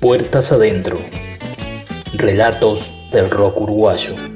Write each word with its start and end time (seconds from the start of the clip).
Puertas 0.00 0.50
adentro. 0.50 0.98
Relatos 2.14 2.90
del 3.12 3.28
rock 3.28 3.60
uruguayo. 3.60 4.29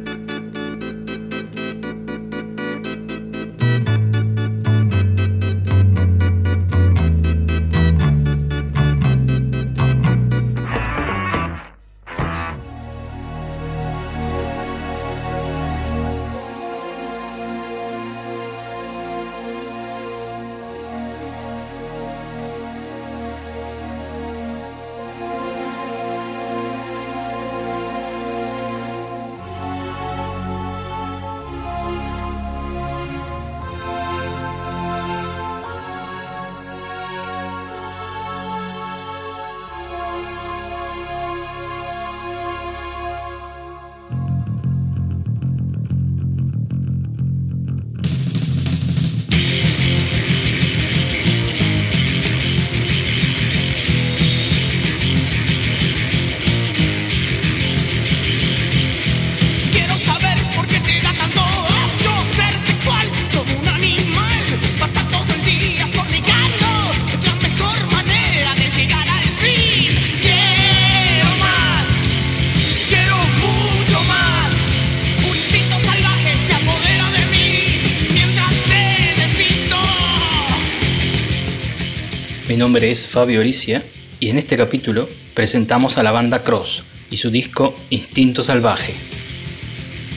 Nombre 82.75 82.91
es 82.91 83.07
Fabio 83.07 83.39
Oricia 83.39 83.85
y 84.19 84.31
en 84.31 84.37
este 84.37 84.57
capítulo 84.57 85.09
presentamos 85.33 85.97
a 85.97 86.03
la 86.03 86.11
banda 86.11 86.43
Cross 86.43 86.83
y 87.09 87.19
su 87.19 87.31
disco 87.31 87.77
Instinto 87.91 88.43
Salvaje. 88.43 88.95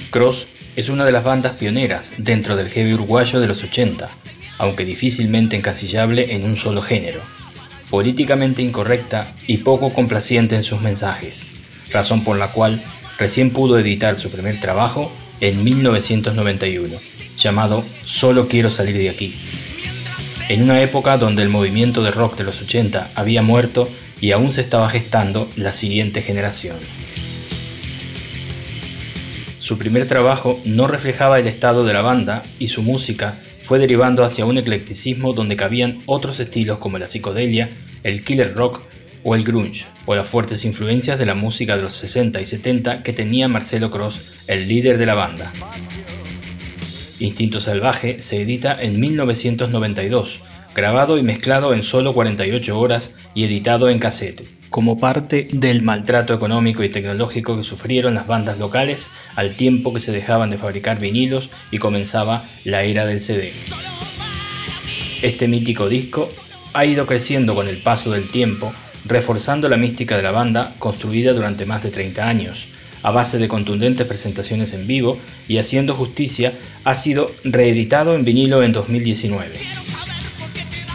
Cross 0.09 0.47
es 0.75 0.89
una 0.89 1.05
de 1.05 1.11
las 1.11 1.23
bandas 1.23 1.53
pioneras 1.53 2.14
dentro 2.17 2.55
del 2.55 2.69
heavy 2.69 2.95
uruguayo 2.95 3.39
de 3.39 3.45
los 3.45 3.64
80, 3.64 4.09
aunque 4.58 4.86
difícilmente 4.86 5.55
encasillable 5.55 6.33
en 6.33 6.45
un 6.45 6.55
solo 6.55 6.81
género. 6.81 7.22
Políticamente 7.91 8.64
incorrecta 8.64 9.36
y 9.45 9.58
poco 9.58 9.94
complaciente 9.94 10.55
en 10.55 10.64
sus 10.64 10.81
mensajes, 10.81 11.42
razón 11.92 12.23
por 12.23 12.39
la 12.39 12.53
cual 12.53 12.81
recién 13.19 13.52
pudo 13.52 13.77
editar 13.77 14.17
su 14.17 14.31
primer 14.31 14.59
trabajo 14.59 15.11
en 15.42 15.64
1991, 15.64 16.97
llamado 17.38 17.86
Solo 18.04 18.48
quiero 18.48 18.71
salir 18.71 18.98
de 18.98 19.11
aquí. 19.11 19.36
En 20.49 20.63
una 20.63 20.81
época 20.81 21.17
donde 21.17 21.41
el 21.41 21.49
movimiento 21.49 22.03
de 22.03 22.11
rock 22.11 22.37
de 22.37 22.45
los 22.45 22.61
80 22.61 23.11
había 23.15 23.41
muerto 23.41 23.89
y 24.21 24.31
aún 24.31 24.53
se 24.53 24.61
estaba 24.61 24.89
gestando 24.89 25.49
la 25.58 25.73
siguiente 25.73 26.21
generación. 26.21 26.77
Su 29.59 29.77
primer 29.77 30.07
trabajo 30.07 30.61
no 30.63 30.87
reflejaba 30.87 31.37
el 31.39 31.47
estado 31.47 31.83
de 31.83 31.91
la 31.91 32.02
banda 32.02 32.43
y 32.59 32.69
su 32.69 32.81
música 32.81 33.37
fue 33.61 33.77
derivando 33.77 34.23
hacia 34.23 34.45
un 34.45 34.57
eclecticismo 34.57 35.33
donde 35.33 35.57
cabían 35.57 36.02
otros 36.05 36.39
estilos 36.39 36.77
como 36.77 36.97
la 36.97 37.07
psicodelia, 37.07 37.71
el 38.03 38.23
killer 38.23 38.55
rock 38.55 38.83
o 39.25 39.36
el 39.36 39.43
grunge, 39.43 39.86
o 40.05 40.15
las 40.15 40.27
fuertes 40.27 40.63
influencias 40.63 41.19
de 41.19 41.25
la 41.25 41.36
música 41.36 41.75
de 41.75 41.83
los 41.83 41.93
60 41.95 42.39
y 42.39 42.45
70 42.45 43.03
que 43.03 43.11
tenía 43.11 43.49
Marcelo 43.49 43.91
Cross, 43.91 44.45
el 44.47 44.69
líder 44.69 44.97
de 44.97 45.05
la 45.05 45.15
banda. 45.15 45.52
Instinto 47.20 47.60
Salvaje 47.60 48.22
se 48.22 48.42
edita 48.42 48.78
en 48.80 49.00
1992, 49.00 50.42
grabado 50.76 51.17
y 51.17 51.23
mezclado 51.23 51.73
en 51.73 51.82
solo 51.82 52.14
48 52.14 52.80
horas 52.80 53.16
y 53.33 53.44
editado 53.44 53.89
en 53.89 53.98
cassette, 53.98 54.48
como 54.70 55.00
parte 55.00 55.48
del 55.52 55.82
maltrato 55.82 56.36
económico 56.36 56.83
y 56.83 56.89
tecnológico 56.89 57.58
que 57.58 57.64
sufrieron 57.64 58.14
las 58.14 58.28
bandas 58.28 58.60
locales 58.60 59.10
al 59.36 59.55
tiempo 59.55 59.94
que 59.94 60.00
se 60.00 60.11
dejaban 60.11 60.52
de 60.52 60.60
fabricar 60.60 61.00
vinilos 61.00 61.50
y 61.72 61.80
comenzaba 61.80 62.45
la 62.64 62.83
era 62.83 63.08
del 63.08 63.20
CD. 63.20 63.52
Este 65.23 65.48
mítico 65.48 65.89
disco 65.89 66.32
ha 66.73 66.86
ido 66.86 67.08
creciendo 67.08 67.55
con 67.55 67.67
el 67.67 67.78
paso 67.78 68.11
del 68.11 68.30
tiempo, 68.30 68.72
reforzando 69.05 69.70
la 69.70 69.78
mística 69.78 70.17
de 70.17 70.23
la 70.23 70.32
banda 70.32 70.76
construida 70.78 71.34
durante 71.34 71.66
más 71.66 71.82
de 71.82 71.89
30 71.89 72.28
años, 72.28 72.67
a 73.03 73.11
base 73.11 73.37
de 73.37 73.47
contundentes 73.47 74.08
presentaciones 74.08 74.73
en 74.73 74.87
vivo 74.87 75.19
y 75.47 75.58
haciendo 75.58 75.95
justicia, 75.95 76.53
ha 76.83 76.95
sido 76.95 77.31
reeditado 77.43 78.15
en 78.15 78.25
vinilo 78.25 78.63
en 78.63 78.71
2019. 78.71 79.53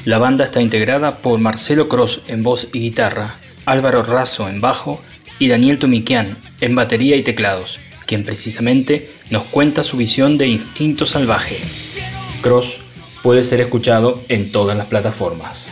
La 0.05 0.19
banda 0.19 0.45
está 0.45 0.61
integrada 0.61 1.19
por 1.19 1.39
Marcelo 1.39 1.89
Cross 1.89 2.23
en 2.29 2.43
voz 2.43 2.69
y 2.73 2.81
guitarra, 2.81 3.37
Álvaro 3.67 4.03
Razo 4.03 4.49
en 4.49 4.61
bajo 4.61 5.01
y 5.39 5.49
Daniel 5.49 5.79
Tumiquian 5.79 6.37
en 6.61 6.75
batería 6.75 7.17
y 7.17 7.23
teclados, 7.23 7.79
quien 8.07 8.25
precisamente 8.25 9.13
nos 9.31 9.45
cuenta 9.45 9.85
su 9.85 9.97
visión 9.97 10.39
de 10.39 10.49
Instinto 10.49 11.07
Salvaje. 11.07 11.61
Cross 12.43 12.81
puede 13.23 13.45
ser 13.45 13.61
escuchado 13.61 14.23
en 14.29 14.51
todas 14.51 14.77
las 14.77 14.87
plataformas. 14.87 15.72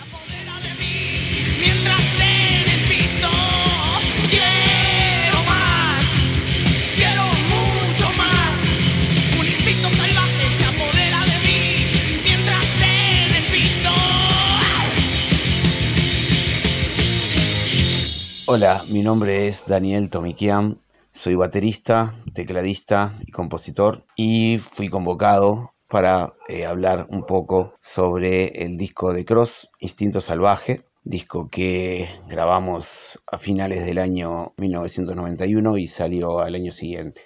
Hola, 18.52 18.82
mi 18.88 19.02
nombre 19.02 19.46
es 19.46 19.64
Daniel 19.66 20.10
Tomiquian, 20.10 20.80
soy 21.12 21.36
baterista, 21.36 22.16
tecladista 22.34 23.14
y 23.24 23.30
compositor 23.30 24.04
y 24.16 24.58
fui 24.58 24.88
convocado 24.88 25.72
para 25.86 26.34
eh, 26.48 26.66
hablar 26.66 27.06
un 27.10 27.26
poco 27.26 27.76
sobre 27.80 28.64
el 28.64 28.76
disco 28.76 29.12
de 29.12 29.24
Cross, 29.24 29.70
Instinto 29.78 30.20
Salvaje, 30.20 30.82
disco 31.04 31.48
que 31.48 32.08
grabamos 32.26 33.20
a 33.30 33.38
finales 33.38 33.86
del 33.86 33.98
año 33.98 34.52
1991 34.56 35.78
y 35.78 35.86
salió 35.86 36.40
al 36.40 36.56
año 36.56 36.72
siguiente. 36.72 37.22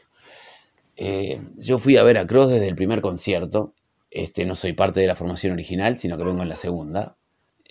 Eh, 0.94 1.40
yo 1.56 1.78
fui 1.78 1.96
a 1.96 2.02
ver 2.02 2.18
a 2.18 2.26
Cross 2.26 2.50
desde 2.50 2.68
el 2.68 2.76
primer 2.76 3.00
concierto, 3.00 3.72
este, 4.10 4.44
no 4.44 4.54
soy 4.54 4.74
parte 4.74 5.00
de 5.00 5.06
la 5.06 5.16
formación 5.16 5.54
original, 5.54 5.96
sino 5.96 6.18
que 6.18 6.24
vengo 6.24 6.42
en 6.42 6.50
la 6.50 6.56
segunda. 6.56 7.16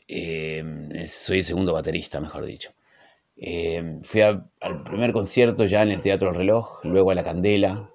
Eh, 0.08 1.04
soy 1.06 1.38
el 1.38 1.44
segundo 1.44 1.72
baterista, 1.72 2.20
mejor 2.20 2.48
dicho. 2.48 2.72
Eh, 3.36 4.00
fui 4.04 4.22
al 4.22 4.84
primer 4.84 5.12
concierto 5.12 5.66
ya 5.66 5.82
en 5.84 5.92
el 5.92 6.02
Teatro 6.02 6.30
del 6.30 6.38
Reloj, 6.38 6.84
luego 6.84 7.12
a 7.12 7.16
La 7.16 7.24
Candela, 7.24 7.90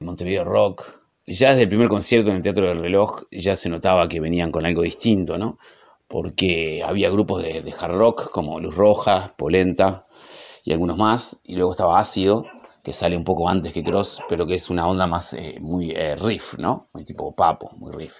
Montevideo 0.00 0.44
Rock. 0.44 1.00
Ya 1.26 1.50
desde 1.50 1.62
el 1.64 1.68
primer 1.68 1.88
concierto 1.88 2.30
en 2.30 2.36
el 2.36 2.42
Teatro 2.42 2.68
del 2.68 2.80
Reloj 2.80 3.24
ya 3.30 3.54
se 3.56 3.68
notaba 3.68 4.08
que 4.08 4.20
venían 4.20 4.50
con 4.50 4.66
algo 4.66 4.82
distinto, 4.82 5.38
¿no? 5.38 5.58
Porque 6.08 6.82
había 6.84 7.10
grupos 7.10 7.42
de, 7.42 7.62
de 7.62 7.74
hard 7.78 7.96
rock 7.96 8.30
como 8.30 8.58
Luz 8.60 8.74
Roja, 8.74 9.34
Polenta 9.36 10.04
y 10.64 10.72
algunos 10.72 10.96
más. 10.96 11.40
Y 11.44 11.56
luego 11.56 11.72
estaba 11.72 12.00
Ácido, 12.00 12.46
que 12.82 12.92
sale 12.92 13.16
un 13.16 13.24
poco 13.24 13.48
antes 13.48 13.72
que 13.72 13.84
Cross, 13.84 14.22
pero 14.28 14.46
que 14.46 14.54
es 14.54 14.70
una 14.70 14.86
onda 14.88 15.06
más 15.06 15.34
eh, 15.34 15.58
muy 15.60 15.90
eh, 15.92 16.16
riff, 16.16 16.54
¿no? 16.58 16.88
Muy 16.92 17.04
tipo 17.04 17.34
papo, 17.34 17.70
muy 17.76 17.92
riff. 17.92 18.14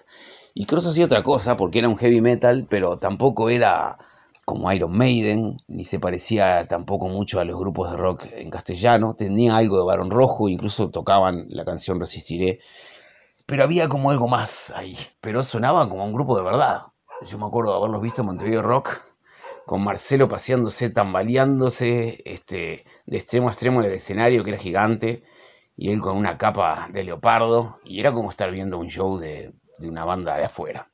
Y 0.54 0.66
Cross 0.66 0.86
hacía 0.86 1.06
otra 1.06 1.22
cosa, 1.22 1.56
porque 1.56 1.78
era 1.78 1.88
un 1.88 1.96
heavy 1.96 2.20
metal, 2.20 2.66
pero 2.68 2.96
tampoco 2.96 3.48
era 3.50 3.96
como 4.44 4.72
Iron 4.72 4.96
Maiden, 4.96 5.58
ni 5.68 5.84
se 5.84 6.00
parecía 6.00 6.64
tampoco 6.66 7.08
mucho 7.08 7.40
a 7.40 7.44
los 7.44 7.58
grupos 7.58 7.90
de 7.90 7.96
rock 7.96 8.26
en 8.32 8.50
castellano. 8.50 9.14
Tenía 9.14 9.56
algo 9.56 9.78
de 9.78 9.84
Barón 9.84 10.10
Rojo, 10.10 10.48
incluso 10.48 10.90
tocaban 10.90 11.46
la 11.48 11.64
canción 11.64 12.00
Resistiré. 12.00 12.60
Pero 13.46 13.64
había 13.64 13.88
como 13.88 14.10
algo 14.10 14.28
más 14.28 14.72
ahí. 14.76 14.96
Pero 15.20 15.42
sonaban 15.42 15.88
como 15.88 16.04
un 16.04 16.12
grupo 16.12 16.36
de 16.36 16.42
verdad. 16.42 16.82
Yo 17.26 17.38
me 17.38 17.46
acuerdo 17.46 17.72
de 17.72 17.78
haberlos 17.78 18.02
visto 18.02 18.22
en 18.22 18.26
Montevideo 18.26 18.62
Rock 18.62 19.02
con 19.66 19.84
Marcelo 19.84 20.26
paseándose, 20.26 20.90
tambaleándose 20.90 22.22
este, 22.24 22.84
de 23.06 23.16
extremo 23.16 23.48
a 23.48 23.52
extremo 23.52 23.82
del 23.82 23.92
escenario, 23.92 24.42
que 24.42 24.50
era 24.50 24.58
gigante, 24.58 25.22
y 25.76 25.92
él 25.92 26.00
con 26.00 26.16
una 26.16 26.38
capa 26.38 26.88
de 26.92 27.04
leopardo, 27.04 27.78
y 27.84 28.00
era 28.00 28.12
como 28.12 28.30
estar 28.30 28.50
viendo 28.50 28.78
un 28.78 28.88
show 28.88 29.18
de, 29.18 29.52
de 29.78 29.88
una 29.88 30.04
banda 30.04 30.36
de 30.36 30.46
afuera. 30.46 30.89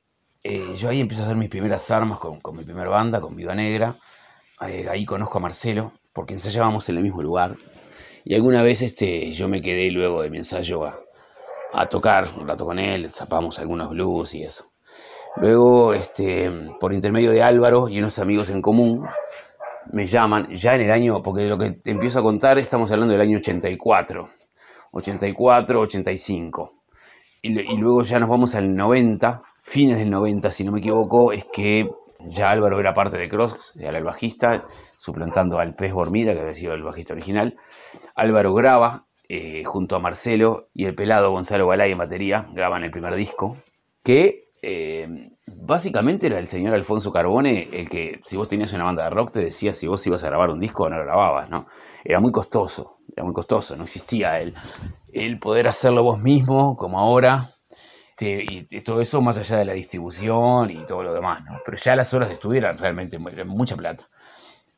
Eh, 0.48 0.76
yo 0.76 0.88
ahí 0.88 1.00
empiezo 1.00 1.24
a 1.24 1.26
hacer 1.26 1.36
mis 1.36 1.50
primeras 1.50 1.90
armas 1.90 2.20
con, 2.20 2.38
con 2.38 2.56
mi 2.56 2.62
primera 2.62 2.88
banda, 2.88 3.20
con 3.20 3.34
Viva 3.34 3.52
Negra. 3.56 3.96
Eh, 4.60 4.86
ahí 4.88 5.04
conozco 5.04 5.38
a 5.38 5.40
Marcelo, 5.40 5.90
porque 6.12 6.34
ensayábamos 6.34 6.88
en 6.88 6.98
el 6.98 7.02
mismo 7.02 7.20
lugar. 7.20 7.56
Y 8.24 8.36
alguna 8.36 8.62
vez 8.62 8.80
este, 8.80 9.32
yo 9.32 9.48
me 9.48 9.60
quedé 9.60 9.90
luego 9.90 10.22
de 10.22 10.30
mi 10.30 10.36
ensayo 10.36 10.84
a, 10.84 11.00
a 11.72 11.86
tocar 11.88 12.28
un 12.38 12.46
rato 12.46 12.64
con 12.64 12.78
él, 12.78 13.10
zapamos 13.10 13.58
algunos 13.58 13.90
blues 13.90 14.34
y 14.34 14.44
eso. 14.44 14.70
Luego, 15.34 15.92
este, 15.94 16.48
por 16.78 16.92
intermedio 16.92 17.32
de 17.32 17.42
Álvaro 17.42 17.88
y 17.88 17.98
unos 17.98 18.20
amigos 18.20 18.48
en 18.50 18.62
común, 18.62 19.04
me 19.90 20.06
llaman, 20.06 20.54
ya 20.54 20.76
en 20.76 20.82
el 20.82 20.92
año, 20.92 21.24
porque 21.24 21.46
lo 21.46 21.58
que 21.58 21.72
te 21.72 21.90
empiezo 21.90 22.20
a 22.20 22.22
contar, 22.22 22.56
estamos 22.56 22.92
hablando 22.92 23.14
del 23.14 23.20
año 23.20 23.38
84, 23.38 24.28
84, 24.92 25.80
85. 25.80 26.72
Y, 27.42 27.58
y 27.58 27.76
luego 27.78 28.02
ya 28.02 28.20
nos 28.20 28.28
vamos 28.28 28.54
al 28.54 28.76
90, 28.76 29.42
fines 29.66 29.98
del 29.98 30.10
90, 30.10 30.50
si 30.52 30.64
no 30.64 30.72
me 30.72 30.78
equivoco, 30.78 31.32
es 31.32 31.44
que 31.52 31.90
ya 32.20 32.50
Álvaro 32.50 32.78
era 32.80 32.94
parte 32.94 33.18
de 33.18 33.28
Cross, 33.28 33.72
era 33.78 33.98
el 33.98 34.04
bajista, 34.04 34.64
suplantando 34.96 35.58
al 35.58 35.74
Pez 35.74 35.92
Bormida, 35.92 36.32
que 36.32 36.40
había 36.40 36.54
sido 36.54 36.72
el 36.72 36.82
bajista 36.82 37.12
original. 37.12 37.56
Álvaro 38.14 38.54
graba 38.54 39.06
eh, 39.28 39.64
junto 39.64 39.96
a 39.96 39.98
Marcelo 39.98 40.68
y 40.72 40.84
el 40.84 40.94
pelado 40.94 41.32
Gonzalo 41.32 41.66
Balay 41.66 41.92
en 41.92 41.98
batería, 41.98 42.46
graban 42.52 42.84
el 42.84 42.92
primer 42.92 43.14
disco, 43.16 43.56
que 44.04 44.44
eh, 44.62 45.30
básicamente 45.46 46.26
era 46.26 46.38
el 46.38 46.46
señor 46.46 46.74
Alfonso 46.74 47.12
Carbone 47.12 47.68
el 47.72 47.88
que, 47.88 48.20
si 48.24 48.36
vos 48.36 48.48
tenías 48.48 48.72
una 48.72 48.84
banda 48.84 49.04
de 49.04 49.10
rock, 49.10 49.32
te 49.32 49.40
decía 49.40 49.74
si 49.74 49.88
vos 49.88 50.06
ibas 50.06 50.22
a 50.22 50.28
grabar 50.28 50.50
un 50.50 50.60
disco 50.60 50.84
o 50.84 50.88
no 50.88 50.96
lo 50.96 51.04
grababas, 51.04 51.50
¿no? 51.50 51.66
Era 52.04 52.20
muy 52.20 52.30
costoso, 52.30 52.98
era 53.14 53.24
muy 53.24 53.34
costoso, 53.34 53.74
no 53.76 53.84
existía 53.84 54.40
el, 54.40 54.54
el 55.12 55.38
poder 55.40 55.66
hacerlo 55.66 56.04
vos 56.04 56.20
mismo, 56.20 56.76
como 56.76 57.00
ahora, 57.00 57.50
y, 58.20 58.66
y 58.70 58.80
todo 58.82 59.00
eso 59.00 59.20
más 59.20 59.36
allá 59.36 59.58
de 59.58 59.64
la 59.64 59.72
distribución 59.74 60.70
y 60.70 60.84
todo 60.86 61.02
lo 61.02 61.12
demás, 61.12 61.44
¿no? 61.44 61.58
Pero 61.64 61.76
ya 61.76 61.96
las 61.96 62.12
horas 62.14 62.28
de 62.28 62.34
estudio 62.34 62.58
eran 62.58 62.78
realmente 62.78 63.18
eran 63.32 63.48
mucha 63.48 63.76
plata. 63.76 64.08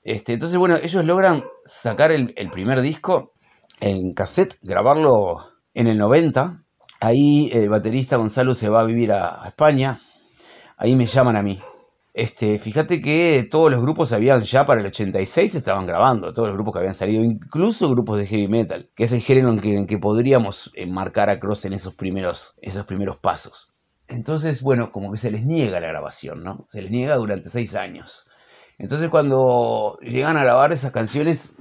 Este, 0.02 0.32
entonces, 0.32 0.58
bueno, 0.58 0.76
ellos 0.76 1.04
logran 1.04 1.44
sacar 1.64 2.12
el, 2.12 2.32
primer 2.50 2.80
disco 2.80 3.34
en 3.80 4.14
cassette, 4.14 4.58
grabarlo 4.62 5.36
en 5.74 5.86
el 5.86 5.98
90. 5.98 6.62
Ahí 7.00 7.50
el 7.52 7.68
baterista 7.68 8.16
Gonzalo 8.16 8.54
se 8.54 8.68
va 8.68 8.80
a 8.80 8.84
vivir 8.84 9.12
a, 9.12 9.44
a 9.44 9.48
España. 9.48 10.00
Ahí 10.76 10.96
me 10.96 11.06
llaman 11.06 11.36
a 11.36 11.42
mí. 11.42 11.60
Este, 12.18 12.58
fíjate 12.58 13.00
que 13.00 13.46
todos 13.48 13.70
los 13.70 13.80
grupos 13.80 14.12
habían 14.12 14.42
ya 14.42 14.66
para 14.66 14.80
el 14.80 14.88
86 14.88 15.54
estaban 15.54 15.86
grabando, 15.86 16.32
todos 16.32 16.48
los 16.48 16.56
grupos 16.56 16.72
que 16.72 16.80
habían 16.80 16.94
salido, 16.94 17.22
incluso 17.22 17.88
grupos 17.88 18.18
de 18.18 18.26
heavy 18.26 18.48
metal, 18.48 18.90
que 18.96 19.04
es 19.04 19.12
el 19.12 19.20
género 19.20 19.50
en 19.50 19.60
que, 19.60 19.86
que 19.86 19.98
podríamos 19.98 20.72
enmarcar 20.74 21.30
a 21.30 21.38
Cross 21.38 21.66
en 21.66 21.74
esos 21.74 21.94
primeros, 21.94 22.56
esos 22.60 22.84
primeros 22.86 23.18
pasos. 23.18 23.70
Entonces, 24.08 24.62
bueno, 24.62 24.90
como 24.90 25.12
que 25.12 25.18
se 25.18 25.30
les 25.30 25.46
niega 25.46 25.78
la 25.78 25.86
grabación, 25.86 26.42
¿no? 26.42 26.64
Se 26.66 26.82
les 26.82 26.90
niega 26.90 27.14
durante 27.14 27.50
seis 27.50 27.76
años. 27.76 28.24
Entonces, 28.78 29.10
cuando 29.10 29.96
llegan 30.00 30.36
a 30.36 30.42
grabar 30.42 30.72
esas 30.72 30.90
canciones, 30.90 31.52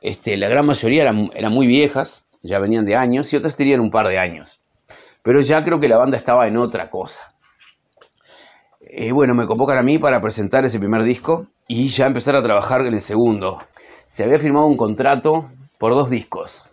este, 0.00 0.36
la 0.36 0.48
gran 0.48 0.64
mayoría 0.64 1.02
eran, 1.02 1.28
eran 1.34 1.52
muy 1.52 1.66
viejas, 1.66 2.28
ya 2.40 2.60
venían 2.60 2.84
de 2.84 2.94
años, 2.94 3.32
y 3.32 3.36
otras 3.36 3.56
tenían 3.56 3.80
un 3.80 3.90
par 3.90 4.06
de 4.06 4.20
años. 4.20 4.60
Pero 5.24 5.40
ya 5.40 5.64
creo 5.64 5.80
que 5.80 5.88
la 5.88 5.98
banda 5.98 6.16
estaba 6.16 6.46
en 6.46 6.56
otra 6.56 6.88
cosa. 6.88 7.34
Eh, 8.90 9.12
bueno, 9.12 9.34
me 9.34 9.46
convocan 9.46 9.76
a 9.76 9.82
mí 9.82 9.98
para 9.98 10.22
presentar 10.22 10.64
ese 10.64 10.78
primer 10.78 11.02
disco 11.02 11.46
y 11.66 11.88
ya 11.88 12.06
empezar 12.06 12.34
a 12.36 12.42
trabajar 12.42 12.86
en 12.86 12.94
el 12.94 13.02
segundo. 13.02 13.58
Se 14.06 14.24
había 14.24 14.38
firmado 14.38 14.66
un 14.66 14.78
contrato 14.78 15.50
por 15.78 15.92
dos 15.92 16.08
discos, 16.08 16.70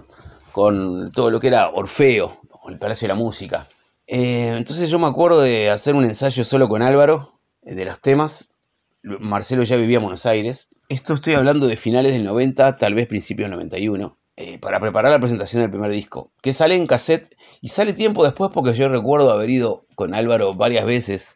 con 0.54 1.12
todo 1.12 1.30
lo 1.30 1.42
que 1.42 1.48
era 1.48 1.70
Orfeo, 1.72 2.40
el 2.70 2.80
Palacio 2.80 3.10
de 3.10 3.14
la 3.14 3.20
Música. 3.20 3.68
Eh, 4.08 4.54
entonces 4.56 4.90
yo 4.90 4.98
me 4.98 5.08
acuerdo 5.08 5.42
de 5.42 5.70
hacer 5.70 5.94
un 5.94 6.06
ensayo 6.06 6.46
solo 6.46 6.70
con 6.70 6.82
Álvaro, 6.82 7.34
eh, 7.64 7.76
de 7.76 7.84
los 7.84 8.00
temas. 8.00 8.54
Marcelo 9.04 9.64
ya 9.64 9.76
vivía 9.76 9.98
en 9.98 10.04
Buenos 10.04 10.26
Aires. 10.26 10.70
Esto 10.88 11.16
estoy 11.16 11.34
hablando 11.34 11.68
de 11.68 11.76
finales 11.76 12.14
del 12.14 12.24
90, 12.24 12.78
tal 12.78 12.94
vez 12.94 13.08
principios 13.08 13.50
del 13.50 13.58
91. 13.58 14.18
Eh, 14.38 14.58
para 14.60 14.80
preparar 14.80 15.12
la 15.12 15.20
presentación 15.20 15.62
del 15.62 15.72
primer 15.72 15.92
disco, 15.92 16.32
que 16.42 16.54
sale 16.54 16.76
en 16.76 16.88
cassette 16.88 17.36
y 17.62 17.70
sale 17.70 17.94
tiempo 17.94 18.24
después 18.24 18.52
porque 18.54 18.74
yo 18.74 18.88
recuerdo 18.88 19.32
haber 19.32 19.50
ido 19.50 19.86
con 19.96 20.14
Álvaro 20.14 20.56
varias 20.56 20.86
veces 20.86 21.36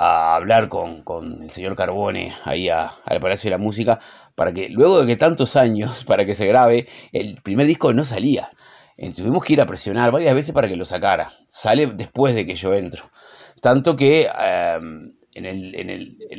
a 0.00 0.36
hablar 0.36 0.68
con, 0.68 1.02
con 1.02 1.42
el 1.42 1.50
señor 1.50 1.74
Carbone 1.74 2.32
ahí 2.44 2.68
al 2.68 3.20
Palacio 3.20 3.50
de 3.50 3.56
la 3.56 3.62
Música 3.62 3.98
para 4.36 4.52
que 4.52 4.68
luego 4.68 5.00
de 5.00 5.06
que 5.08 5.16
tantos 5.16 5.56
años 5.56 6.04
para 6.06 6.24
que 6.24 6.34
se 6.34 6.46
grabe, 6.46 6.86
el 7.12 7.34
primer 7.42 7.66
disco 7.66 7.92
no 7.92 8.04
salía. 8.04 8.50
Tuvimos 9.14 9.44
que 9.44 9.52
ir 9.52 9.60
a 9.60 9.66
presionar 9.66 10.10
varias 10.10 10.34
veces 10.34 10.52
para 10.52 10.68
que 10.68 10.76
lo 10.76 10.84
sacara. 10.84 11.32
Sale 11.48 11.86
después 11.88 12.34
de 12.34 12.46
que 12.46 12.54
yo 12.54 12.74
entro. 12.74 13.10
Tanto 13.60 13.96
que 13.96 14.22
eh, 14.22 14.78
en, 15.34 15.44
el, 15.44 15.74
en, 15.74 15.90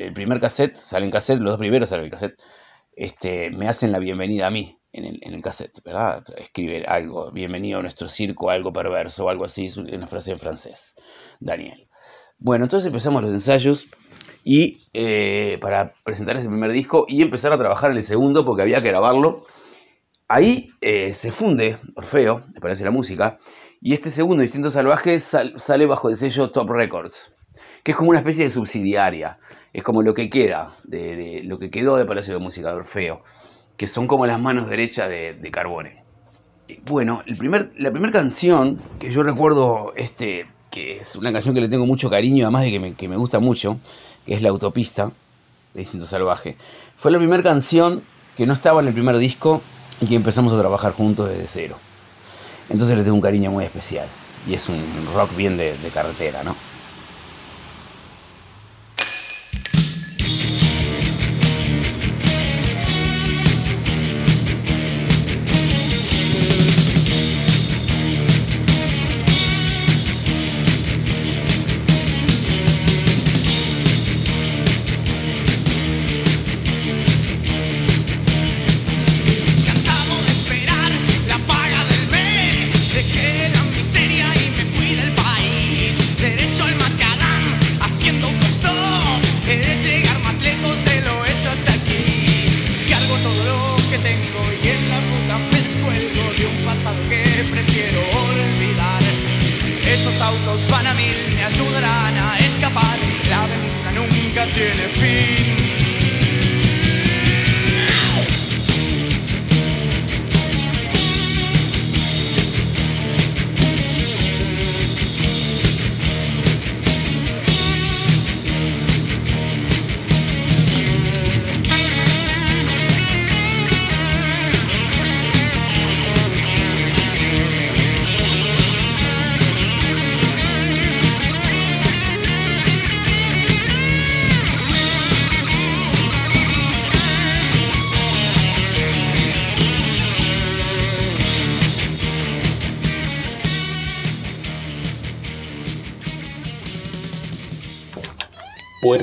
el, 0.02 0.14
primer 0.14 0.40
cassette, 0.40 0.76
salen 0.76 1.12
cassette, 1.12 1.40
los 1.40 1.54
dos 1.54 1.60
primeros 1.60 1.90
salen 1.90 2.06
el 2.06 2.12
cassette, 2.12 2.40
este, 2.94 3.50
me 3.52 3.68
hacen 3.68 3.92
la 3.92 4.00
bienvenida 4.00 4.48
a 4.48 4.52
mí 4.52 4.78
en 4.92 5.06
el, 5.06 5.20
en 5.22 5.34
el 5.34 5.42
cassette, 5.42 5.82
¿verdad? 5.84 6.24
Escribe 6.38 6.86
algo, 6.86 7.32
bienvenido 7.32 7.80
a 7.80 7.82
nuestro 7.82 8.08
circo, 8.08 8.50
algo 8.50 8.74
perverso, 8.74 9.30
algo 9.30 9.46
así, 9.46 9.70
una 9.78 10.08
frase 10.08 10.32
en 10.32 10.40
francés, 10.40 10.96
Daniel. 11.40 11.88
Bueno, 12.39 12.65
entonces 12.65 12.88
empezamos 12.88 13.21
los 13.21 13.33
ensayos 13.33 13.88
y 14.44 14.77
eh, 14.94 15.57
para 15.62 15.94
presentar 16.03 16.38
ese 16.38 16.47
primer 16.47 16.71
disco 16.71 17.06
y 17.07 17.21
empezar 17.21 17.51
a 17.51 17.57
trabajar 17.57 17.91
en 17.91 17.97
el 17.97 18.03
segundo 18.03 18.45
porque 18.45 18.62
había 18.62 18.81
que 18.81 18.88
grabarlo. 18.89 19.41
Ahí 20.27 20.69
eh, 20.81 21.13
se 21.13 21.31
funde 21.31 21.77
Orfeo, 21.95 22.44
me 22.53 22.62
parece 22.62 22.83
la 22.86 22.91
música, 22.91 23.39
y 23.81 23.94
este 23.94 24.09
segundo, 24.09 24.44
Instinto 24.44 24.69
Salvaje, 24.69 25.19
sal- 25.19 25.53
sale 25.57 25.86
bajo 25.86 26.07
el 26.09 26.15
sello 26.15 26.51
Top 26.51 26.69
Records, 26.69 27.31
que 27.83 27.91
es 27.91 27.97
como 27.97 28.12
una 28.12 28.19
especie 28.19 28.44
de 28.44 28.50
subsidiaria, 28.50 29.39
es 29.74 29.83
como 29.83 30.01
lo 30.03 30.13
que 30.13 30.30
queda, 30.30 30.71
de, 30.83 31.41
lo 31.44 31.57
que 31.59 31.71
quedó 31.71 31.97
de 31.97 32.06
Palacio 32.06 32.36
de 32.36 32.39
Música 32.39 32.69
de 32.69 32.75
Orfeo, 32.75 33.24
que 33.75 33.88
son 33.88 34.07
como 34.07 34.25
las 34.25 34.39
manos 34.39 34.69
derechas 34.69 35.09
de, 35.09 35.50
Carbone. 35.51 36.03
Bueno, 36.86 37.24
el 37.25 37.36
primer, 37.36 37.71
la 37.77 37.89
primera 37.91 38.12
canción 38.13 38.80
que 39.00 39.09
yo 39.09 39.24
recuerdo, 39.24 39.94
este, 39.95 40.45
que 40.69 40.98
es 40.98 41.16
una 41.16 41.31
canción 41.31 41.56
que 41.56 41.62
le 41.62 41.69
tengo 41.69 41.86
mucho 41.86 42.10
cariño, 42.10 42.45
además 42.45 42.63
de 42.63 42.71
que 42.71 42.80
me, 42.80 42.94
que 42.94 43.07
me 43.07 43.18
gusta 43.18 43.39
mucho, 43.39 43.80
que 44.25 44.36
es 44.36 44.42
La 44.42 44.50
Autopista, 44.50 45.12
de 45.74 45.81
Instinto 45.81 46.06
Salvaje, 46.06 46.57
fue 46.98 47.12
la 47.12 47.18
primera 47.18 47.44
canción 47.44 48.04
que 48.36 48.45
no 48.45 48.54
estaba 48.54 48.81
en 48.81 48.88
el 48.88 48.94
primer 48.94 49.18
disco 49.18 49.62
y 50.01 50.07
que 50.07 50.16
empezamos 50.16 50.53
a 50.53 50.60
trabajar 50.60 50.94
juntos 50.94 51.29
desde 51.29 51.48
cero. 51.48 51.77
Entonces 52.70 52.98
le 52.98 53.03
tengo 53.03 53.15
un 53.15 53.22
cariño 53.22 53.51
muy 53.51 53.65
especial. 53.65 54.08
Y 54.48 54.53
es 54.53 54.70
un 54.70 54.82
rock 55.13 55.36
bien 55.36 55.58
de, 55.58 55.77
de 55.77 55.89
carretera, 55.89 56.44
¿no? 56.44 56.55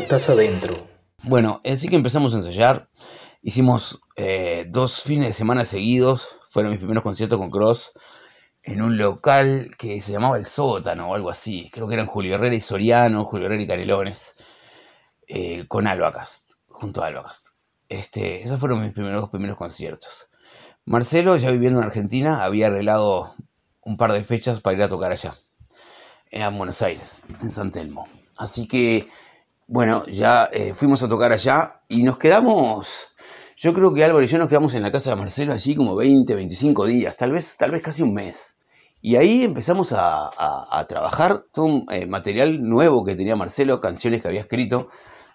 Puertas 0.07 0.31
adentro. 0.31 0.73
Bueno, 1.25 1.61
así 1.65 1.89
que 1.89 1.97
empezamos 1.97 2.33
a 2.33 2.37
ensayar. 2.37 2.89
Hicimos 3.43 4.01
eh, 4.15 4.65
dos 4.69 5.03
fines 5.03 5.27
de 5.27 5.33
semana 5.33 5.65
seguidos. 5.65 6.29
Fueron 6.49 6.71
mis 6.71 6.79
primeros 6.79 7.03
conciertos 7.03 7.41
con 7.41 7.51
Cross 7.51 7.91
en 8.63 8.83
un 8.83 8.99
local 8.99 9.73
que 9.77 10.01
se 10.01 10.13
llamaba 10.13 10.37
El 10.37 10.45
Sótano 10.45 11.11
o 11.11 11.15
algo 11.17 11.29
así. 11.29 11.71
Creo 11.73 11.89
que 11.89 11.95
eran 11.95 12.07
Julio 12.07 12.37
Herrera 12.37 12.55
y 12.55 12.61
Soriano, 12.61 13.25
Julio 13.25 13.47
Herrera 13.47 13.65
y 13.65 13.67
Canelones, 13.67 14.37
eh, 15.27 15.67
con 15.67 15.89
Albacast, 15.89 16.53
junto 16.69 17.03
a 17.03 17.09
Albacast. 17.09 17.49
Este, 17.89 18.45
esos 18.45 18.61
fueron 18.61 18.83
mis 18.83 18.93
primeros, 18.93 19.23
dos 19.23 19.31
primeros 19.31 19.57
conciertos. 19.57 20.29
Marcelo, 20.85 21.37
ya 21.37 21.51
viviendo 21.51 21.81
en 21.81 21.85
Argentina, 21.85 22.45
había 22.45 22.69
arreglado 22.69 23.35
un 23.81 23.97
par 23.97 24.13
de 24.13 24.23
fechas 24.23 24.61
para 24.61 24.77
ir 24.77 24.83
a 24.85 24.89
tocar 24.89 25.11
allá, 25.11 25.35
en 26.31 26.57
Buenos 26.57 26.81
Aires, 26.81 27.25
en 27.43 27.51
San 27.51 27.73
Telmo. 27.73 28.07
Así 28.39 28.69
que, 28.69 29.09
bueno, 29.67 30.05
ya 30.07 30.49
eh, 30.53 30.75
fuimos 30.75 31.03
a 31.03 31.09
tocar 31.09 31.33
allá 31.33 31.83
y 31.89 32.03
nos 32.03 32.19
quedamos 32.19 33.09
yo 33.59 33.73
creo 33.73 33.95
que 33.95 34.05
Álvaro 34.05 34.23
y 34.23 34.27
yo 34.27 34.37
nos 34.37 34.51
quedamos 34.51 34.75
en 34.75 34.83
la 34.83 34.93
casa 34.93 35.11
de 35.11 35.17
Marcelo 35.17 35.55
allí 35.55 35.75
como 35.75 35.97
20, 35.97 36.35
25 36.35 36.85
días, 36.85 37.17
tal 37.17 37.33
vez, 37.33 37.57
tal 37.57 37.71
vez 37.71 37.81
casi 37.81 38.03
un 38.03 38.13
mes. 38.13 38.59
Y 39.01 39.17
ahí 39.17 39.45
empezamos 39.45 39.95
a, 39.97 40.85
trabajar 40.89 41.45
todo 41.55 41.65
un 41.65 41.87
eh, 41.91 42.05
material 42.05 42.63
nuevo 42.63 43.03
que 43.03 43.15
tenía 43.15 43.35
Marcelo, 43.35 43.81
canciones 43.81 44.21
que 44.21 44.29
había 44.29 44.41
escrito, 44.41 44.89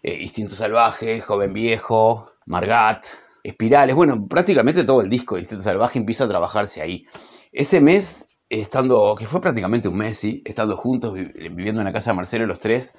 eh, 0.04 0.20
Instinto 0.22 0.54
Salvaje, 0.54 1.20
Joven 1.20 1.52
Viejo, 1.52 2.30
Margat, 2.46 3.06
Espirales, 3.44 3.96
bueno, 3.96 4.28
prácticamente 4.30 4.84
todo 4.84 5.02
el 5.02 5.10
disco 5.10 5.34
de 5.34 5.42
Instinto 5.42 5.64
Salvaje 5.64 5.98
empieza 5.98 6.26
a 6.26 6.28
trabajarse 6.28 6.84
ahí. 6.84 7.06
Ese 7.52 7.82
mes, 7.82 8.28
estando, 8.50 9.16
que 9.18 9.26
fue 9.26 9.42
prácticamente 9.42 9.88
un 9.88 9.98
mes, 9.98 10.20
¿sí? 10.20 10.44
estando 10.46 10.78
juntos, 10.78 11.16
viviendo 11.16 11.82
en 11.82 11.86
la 11.86 11.94
casa 11.94 12.12
de 12.12 12.18
Marcelo 12.18 12.46
los 12.46 12.60
tres, 12.60 12.94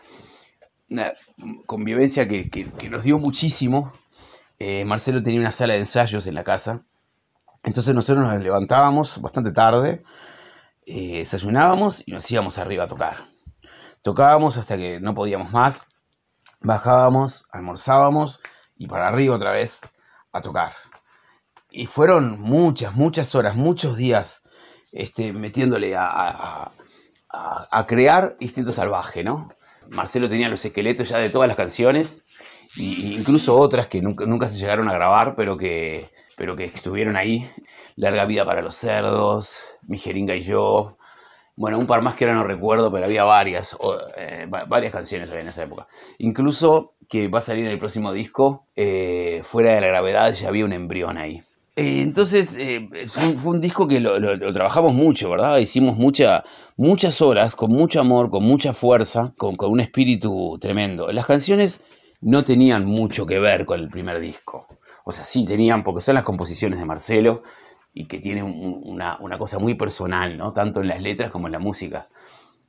una 0.92 1.12
convivencia 1.66 2.28
que, 2.28 2.88
nos 2.90 3.02
dio 3.02 3.18
muchísimo, 3.18 3.92
eh, 4.58 4.84
Marcelo 4.84 5.22
tenía 5.22 5.40
una 5.40 5.50
sala 5.50 5.74
de 5.74 5.80
ensayos 5.80 6.26
en 6.26 6.34
la 6.34 6.44
casa. 6.44 6.84
Entonces 7.64 7.94
nosotros 7.94 8.26
nos 8.26 8.42
levantábamos 8.42 9.20
bastante 9.20 9.52
tarde, 9.52 10.02
eh, 10.84 11.18
desayunábamos 11.18 12.02
y 12.06 12.12
nos 12.12 12.30
íbamos 12.30 12.58
arriba 12.58 12.84
a 12.84 12.86
tocar. 12.86 13.16
Tocábamos 14.02 14.56
hasta 14.56 14.76
que 14.76 15.00
no 15.00 15.14
podíamos 15.14 15.52
más, 15.52 15.86
bajábamos, 16.60 17.44
almorzábamos 17.50 18.40
y 18.76 18.86
para 18.88 19.08
arriba 19.08 19.36
otra 19.36 19.52
vez 19.52 19.80
a 20.32 20.40
tocar. 20.40 20.72
Y 21.70 21.86
fueron 21.86 22.40
muchas, 22.40 22.94
muchas 22.94 23.34
horas, 23.34 23.56
muchos 23.56 23.96
días 23.96 24.42
este, 24.90 25.32
metiéndole 25.32 25.96
a, 25.96 26.70
a 27.30 27.86
crear 27.86 28.36
Instinto 28.40 28.72
Salvaje, 28.72 29.24
¿no? 29.24 29.48
Marcelo 29.92 30.28
tenía 30.28 30.48
los 30.48 30.64
esqueletos 30.64 31.08
ya 31.08 31.18
de 31.18 31.30
todas 31.30 31.48
las 31.48 31.56
canciones 31.56 32.22
incluso 32.76 33.58
otras 33.58 33.86
que 33.86 34.00
nunca, 34.00 34.26
nunca 34.26 34.48
se 34.48 34.58
llegaron 34.58 34.88
a 34.88 34.94
grabar, 34.94 35.34
pero 35.36 35.56
que, 35.56 36.10
pero 36.36 36.56
que 36.56 36.64
estuvieron 36.64 37.16
ahí. 37.16 37.48
Larga 37.96 38.24
vida 38.24 38.44
para 38.44 38.62
los 38.62 38.74
cerdos, 38.74 39.62
Mi 39.82 39.98
jeringa 39.98 40.34
y 40.34 40.40
yo. 40.40 40.96
Bueno, 41.54 41.78
un 41.78 41.86
par 41.86 42.00
más 42.00 42.14
que 42.14 42.24
ahora 42.24 42.36
no 42.36 42.44
recuerdo, 42.44 42.90
pero 42.90 43.04
había 43.04 43.24
varias, 43.24 43.76
eh, 44.16 44.46
varias 44.48 44.92
canciones 44.92 45.30
en 45.30 45.48
esa 45.48 45.64
época. 45.64 45.86
Incluso 46.18 46.94
que 47.08 47.28
va 47.28 47.38
a 47.38 47.42
salir 47.42 47.66
en 47.66 47.72
el 47.72 47.78
próximo 47.78 48.12
disco, 48.12 48.66
eh, 48.74 49.42
Fuera 49.44 49.74
de 49.74 49.82
la 49.82 49.88
Gravedad, 49.88 50.32
ya 50.32 50.48
había 50.48 50.64
un 50.64 50.72
embrión 50.72 51.18
ahí. 51.18 51.42
Eh, 51.74 52.02
entonces, 52.02 52.56
fue, 53.06 53.50
un, 53.50 53.60
disco 53.60 53.88
que 53.88 54.00
lo, 54.00 54.20
trabajamos 54.52 54.94
mucho, 54.94 55.30
¿verdad? 55.30 55.58
Hicimos 55.58 55.96
mucha, 55.96 56.44
muchas 56.76 57.22
horas, 57.22 57.56
con 57.56 57.70
mucho 57.70 58.00
amor, 58.00 58.30
con 58.30 58.44
mucha 58.44 58.72
fuerza, 58.72 59.32
con, 59.38 59.56
con 59.56 59.72
un 59.72 59.80
espíritu 59.80 60.58
tremendo. 60.60 61.10
Las 61.12 61.26
canciones 61.26 61.80
no 62.20 62.44
tenían 62.44 62.84
mucho 62.84 63.26
que 63.26 63.38
ver 63.38 63.66
con 63.66 63.80
el 63.80 63.88
primer 63.88 64.20
disco. 64.20 64.66
O 65.04 65.12
sea, 65.12 65.24
sí 65.24 65.44
tenían, 65.44 65.82
porque 65.82 66.00
son 66.00 66.14
las 66.14 66.24
composiciones 66.24 66.78
de 66.78 66.84
Marcelo 66.84 67.42
y 67.92 68.06
que 68.06 68.18
tiene 68.18 68.42
una, 68.42 69.18
cosa 69.38 69.58
muy 69.58 69.74
personal, 69.74 70.38
¿no? 70.38 70.52
Tanto 70.52 70.80
en 70.80 70.88
las 70.88 71.02
letras 71.02 71.30
como 71.30 71.48
en 71.48 71.52
la 71.52 71.58
música. 71.58 72.08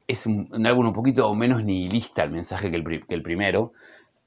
Es 0.07 0.25
un, 0.25 0.49
álbum 0.65 0.87
un 0.87 0.93
poquito 0.93 1.33
menos 1.33 1.63
nihilista 1.63 2.23
el 2.23 2.31
mensaje 2.31 2.71
que 2.71 2.77
el, 2.77 3.23
primero. 3.23 3.73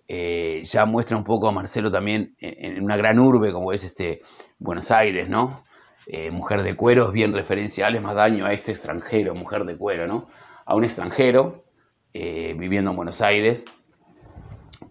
Eh, 0.08 0.62
ya 0.62 0.86
muestra 0.86 1.16
un 1.16 1.24
poco 1.24 1.48
a 1.48 1.52
Marcelo 1.52 1.90
también 1.90 2.36
en, 2.38 2.80
una 2.80 2.96
gran 2.96 3.18
urbe 3.18 3.52
como 3.52 3.72
es 3.72 3.82
este 3.82 4.20
Buenos 4.58 4.90
Aires, 4.92 5.28
¿no? 5.28 5.64
Eh, 6.06 6.30
mujer 6.30 6.62
de 6.62 6.76
cuero 6.76 7.08
es 7.08 7.12
bien 7.12 7.32
referencial, 7.32 7.96
es 7.96 8.02
más 8.02 8.14
daño 8.14 8.46
a 8.46 8.52
este 8.52 8.70
extranjero, 8.70 9.34
mujer 9.34 9.64
de 9.64 9.76
cuero, 9.76 10.06
¿no? 10.06 10.28
A 10.64 10.76
un 10.76 10.84
extranjero 10.84 11.64
eh, 12.12 12.54
viviendo 12.56 12.90
en 12.90 12.96
Buenos 12.96 13.20
Aires 13.20 13.64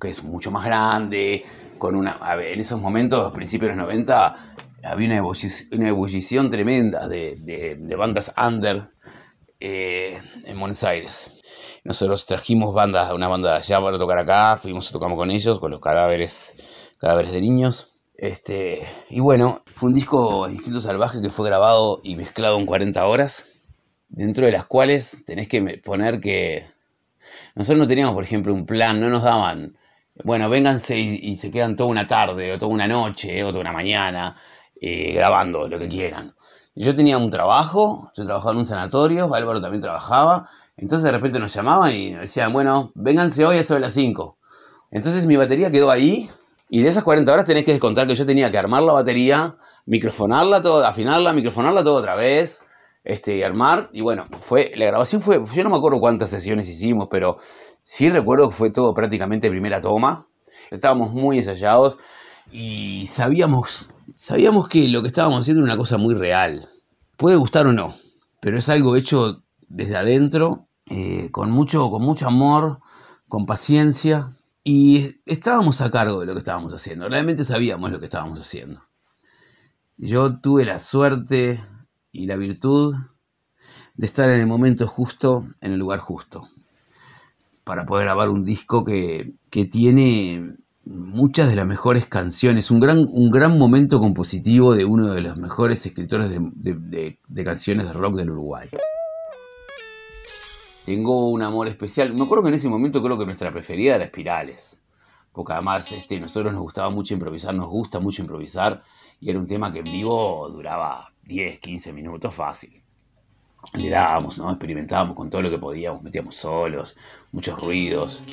que 0.01 0.09
es 0.09 0.23
mucho 0.23 0.51
más 0.51 0.65
grande, 0.65 1.45
con 1.77 1.95
una... 1.95 2.19
en 2.41 2.59
esos 2.59 2.81
momentos, 2.81 3.25
a 3.25 3.33
principios 3.33 3.71
de 3.71 3.77
los 3.77 3.85
90, 3.85 4.35
había 4.83 5.21
una 5.71 5.87
ebullición, 5.87 6.49
tremenda 6.49 7.07
de, 7.07 7.95
bandas 7.97 8.33
under 8.37 8.89
en 9.59 10.59
Buenos 10.59 10.83
Aires. 10.83 11.31
Nosotros 11.85 12.25
trajimos 12.25 12.73
bandas, 12.73 13.13
una 13.13 13.29
banda 13.29 13.51
de 13.51 13.57
allá 13.59 13.79
para 13.79 13.97
tocar 13.97 14.19
acá, 14.19 14.57
fuimos 14.57 14.89
a 14.89 14.91
tocamos 14.91 15.17
con 15.17 15.31
ellos, 15.31 15.59
con 15.59 15.71
los 15.71 15.79
cadáveres, 15.79 16.53
cadáveres 16.97 17.31
de 17.31 17.39
niños. 17.39 17.99
Este, 18.17 18.81
y 19.09 19.21
bueno, 19.21 19.61
fue 19.67 19.87
un 19.87 19.95
disco 19.95 20.49
Instinto 20.49 20.81
Salvaje 20.81 21.21
que 21.21 21.29
fue 21.29 21.47
grabado 21.47 22.01
y 22.03 22.17
mezclado 22.17 22.59
en 22.59 22.65
40 22.65 23.05
horas, 23.05 23.45
dentro 24.09 24.45
de 24.45 24.51
las 24.51 24.65
cuales 24.65 25.23
tenés 25.25 25.47
que 25.47 25.79
poner 25.81 26.19
que 26.19 26.65
nosotros 27.55 27.79
no 27.79 27.87
teníamos, 27.87 28.13
por 28.13 28.25
ejemplo, 28.25 28.53
un 28.53 28.65
plan, 28.65 28.99
no 28.99 29.09
nos 29.09 29.23
daban 29.23 29.77
bueno, 30.23 30.49
vénganse 30.49 30.97
y, 30.97 31.35
se 31.35 31.51
quedan 31.51 31.75
toda 31.75 31.89
una 31.89 32.07
tarde, 32.07 32.53
o 32.53 32.59
toda 32.59 32.71
una 32.71 32.87
noche, 32.87 33.43
o 33.43 33.49
toda 33.49 33.61
una 33.61 33.73
mañana, 33.73 34.35
eh, 34.79 35.13
grabando 35.13 35.67
lo 35.67 35.77
que 35.77 35.89
quieran. 35.89 36.35
Yo 36.73 36.95
tenía 36.95 37.17
un 37.17 37.29
trabajo, 37.29 38.11
yo 38.15 38.25
trabajaba 38.25 38.51
en 38.51 38.57
un 38.59 38.65
sanatorio, 38.65 39.33
Álvaro 39.33 39.61
también 39.61 39.81
trabajaba, 39.81 40.49
entonces 40.77 41.03
de 41.03 41.11
repente 41.11 41.39
nos 41.39 41.53
llamaban 41.53 41.93
y 41.93 42.13
decían, 42.13 42.53
bueno, 42.53 42.91
vénganse 42.95 43.45
hoy 43.45 43.57
a 43.57 43.61
de 43.61 43.79
las 43.79 43.93
5. 43.93 44.37
Entonces 44.91 45.25
mi 45.25 45.35
batería 45.35 45.71
quedó 45.71 45.91
ahí, 45.91 46.29
y 46.69 46.81
de 46.81 46.89
esas 46.89 47.03
40 47.03 47.31
horas 47.31 47.45
tenés 47.45 47.63
que 47.63 47.71
descontar 47.71 48.07
que 48.07 48.15
yo 48.15 48.25
tenía 48.25 48.49
que 48.49 48.57
armar 48.57 48.83
la 48.83 48.93
batería, 48.93 49.57
microfonarla 49.85 50.61
todo, 50.61 50.85
afinarla, 50.85 51.33
microfonarla 51.33 51.83
todo 51.83 51.95
otra 51.95 52.15
vez, 52.15 52.63
este, 53.03 53.45
armar, 53.45 53.89
y 53.93 54.01
bueno, 54.01 54.25
fue, 54.41 54.71
la 54.75 54.87
grabación 54.87 55.21
fue, 55.21 55.39
yo 55.53 55.63
no 55.63 55.69
me 55.69 55.77
acuerdo 55.77 55.99
cuántas 55.99 56.31
sesiones 56.31 56.67
hicimos, 56.67 57.07
pero 57.09 57.37
Sí 57.87 58.09
recuerdo 58.09 58.49
que 58.49 58.55
fue 58.55 58.71
todo 58.71 58.95
prácticamente 58.95 59.47
primera 59.47 59.79
toma. 59.79 60.27
Estábamos 60.71 61.13
muy 61.13 61.37
ensayados 61.37 61.97
y 62.51 63.05
sabíamos, 63.05 63.89
sabíamos 64.15 64.67
que 64.67 64.87
lo 64.89 65.03
que 65.03 65.07
estábamos 65.09 65.41
haciendo 65.41 65.63
era 65.63 65.71
una 65.71 65.77
cosa 65.77 65.99
muy 65.99 66.15
real. 66.15 66.67
Puede 67.15 67.35
gustar 67.35 67.67
o 67.67 67.73
no, 67.73 67.93
pero 68.41 68.57
es 68.57 68.69
algo 68.69 68.95
hecho 68.95 69.43
desde 69.67 69.97
adentro, 69.97 70.67
eh, 70.87 71.29
con, 71.31 71.51
mucho, 71.51 71.89
con 71.89 72.01
mucho 72.01 72.27
amor, 72.27 72.79
con 73.27 73.45
paciencia. 73.45 74.37
Y 74.63 75.21
estábamos 75.25 75.81
a 75.81 75.91
cargo 75.91 76.19
de 76.19 76.25
lo 76.25 76.33
que 76.33 76.39
estábamos 76.39 76.73
haciendo. 76.73 77.07
Realmente 77.07 77.45
sabíamos 77.45 77.91
lo 77.91 77.99
que 77.99 78.05
estábamos 78.05 78.39
haciendo. 78.39 78.83
Yo 79.97 80.39
tuve 80.39 80.65
la 80.65 80.79
suerte 80.79 81.59
y 82.11 82.25
la 82.25 82.35
virtud 82.35 82.95
de 83.95 84.05
estar 84.05 84.29
en 84.29 84.41
el 84.41 84.47
momento 84.47 84.87
justo, 84.87 85.47
en 85.61 85.73
el 85.73 85.79
lugar 85.79 85.99
justo 85.99 86.49
para 87.65 87.85
poder 87.85 88.05
grabar 88.05 88.29
un 88.29 88.45
disco 88.45 88.85
que, 88.85 89.33
tiene 89.71 90.55
muchas 90.85 91.49
de 91.49 91.55
las 91.55 91.65
mejores 91.65 92.05
canciones, 92.05 92.69
un 92.69 92.79
gran, 92.79 93.07
un 93.11 93.31
gran 93.31 93.57
momento 93.57 93.99
compositivo 93.99 94.75
de 94.75 94.85
uno 94.85 95.11
de 95.11 95.21
los 95.21 95.37
mejores 95.37 95.83
escritores 95.85 96.29
de, 96.29 97.43
canciones 97.43 97.87
de 97.87 97.93
rock 97.93 98.17
del 98.17 98.29
Uruguay. 98.29 98.69
Tengo 100.85 101.29
un 101.29 101.41
amor 101.41 101.67
especial. 101.67 102.13
Me 102.13 102.23
acuerdo 102.23 102.43
que 102.43 102.49
en 102.49 102.55
ese 102.55 102.69
momento 102.69 103.01
creo 103.03 103.17
que 103.17 103.25
nuestra 103.25 103.51
preferida 103.51 103.95
era 103.95 104.05
Espirales. 104.05 104.81
Porque 105.31 105.53
además 105.53 105.91
este, 105.91 106.19
nosotros 106.19 106.53
nos 106.53 106.61
gustaba 106.61 106.89
mucho 106.89 107.13
improvisar, 107.13 107.53
nos 107.53 107.67
gusta 107.67 107.99
mucho 107.99 108.21
improvisar. 108.21 108.83
Y 109.19 109.29
era 109.29 109.39
un 109.39 109.47
tema 109.47 109.73
que 109.73 109.79
en 109.79 109.85
vivo 109.85 110.47
duraba 110.49 111.11
10, 111.23 111.59
15 111.59 111.91
minutos 111.91 112.33
fácil 112.33 112.85
le 113.73 113.89
dábamos, 113.89 114.37
¿no? 114.37 114.49
Experimentábamos 114.49 115.15
con 115.15 115.29
todo 115.29 115.41
lo 115.41 115.49
que 115.49 115.57
podíamos, 115.57 116.01
metíamos 116.01 116.35
solos, 116.35 116.95
muchos 117.31 117.59
ruidos. 117.59 118.23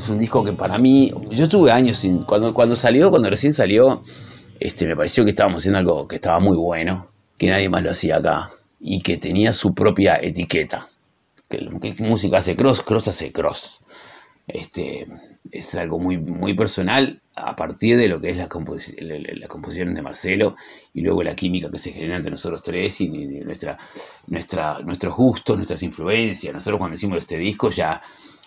Es 0.00 0.08
un 0.08 0.18
disco 0.18 0.42
que 0.42 0.52
para 0.52 0.78
mí, 0.78 1.12
yo 1.30 1.48
tuve 1.48 1.70
años 1.70 1.98
sin, 1.98 2.24
cuando, 2.24 2.54
cuando 2.54 2.74
salió, 2.74 3.10
cuando 3.10 3.28
recién 3.28 3.52
salió, 3.52 4.02
este, 4.58 4.86
me 4.86 4.96
pareció 4.96 5.24
que 5.24 5.30
estábamos 5.30 5.62
haciendo 5.62 5.78
algo 5.78 6.08
que 6.08 6.16
estaba 6.16 6.40
muy 6.40 6.56
bueno, 6.56 7.10
que 7.36 7.48
nadie 7.48 7.68
más 7.68 7.82
lo 7.82 7.90
hacía 7.90 8.16
acá 8.16 8.50
y 8.80 9.02
que 9.02 9.18
tenía 9.18 9.52
su 9.52 9.74
propia 9.74 10.16
etiqueta. 10.16 10.88
Que, 11.48 11.68
música 11.98 12.38
hace 12.38 12.56
cross, 12.56 12.82
cross 12.82 13.08
hace 13.08 13.30
cross. 13.30 13.80
Este, 14.46 15.06
es 15.50 15.74
algo 15.74 15.98
muy, 15.98 16.16
muy 16.16 16.54
personal 16.54 17.20
a 17.34 17.54
partir 17.54 17.98
de 17.98 18.08
lo 18.08 18.20
que 18.20 18.30
es 18.30 18.38
las, 18.38 18.48
composiciones 18.48 19.94
de 19.94 20.02
Marcelo 20.02 20.56
y 20.94 21.02
luego 21.02 21.22
la 21.22 21.36
química 21.36 21.70
que 21.70 21.78
se 21.78 21.92
genera 21.92 22.16
entre 22.16 22.30
nosotros 22.30 22.62
tres 22.62 23.02
y, 23.02 23.08
nuestra, 23.08 23.76
nuestra, 24.28 24.78
nuestros 24.80 25.14
gustos, 25.14 25.56
nuestras 25.56 25.82
influencias. 25.82 26.54
Nosotros 26.54 26.78
cuando 26.78 26.94
hicimos 26.94 27.18
este 27.18 27.36
disco 27.36 27.68
ya 27.68 28.00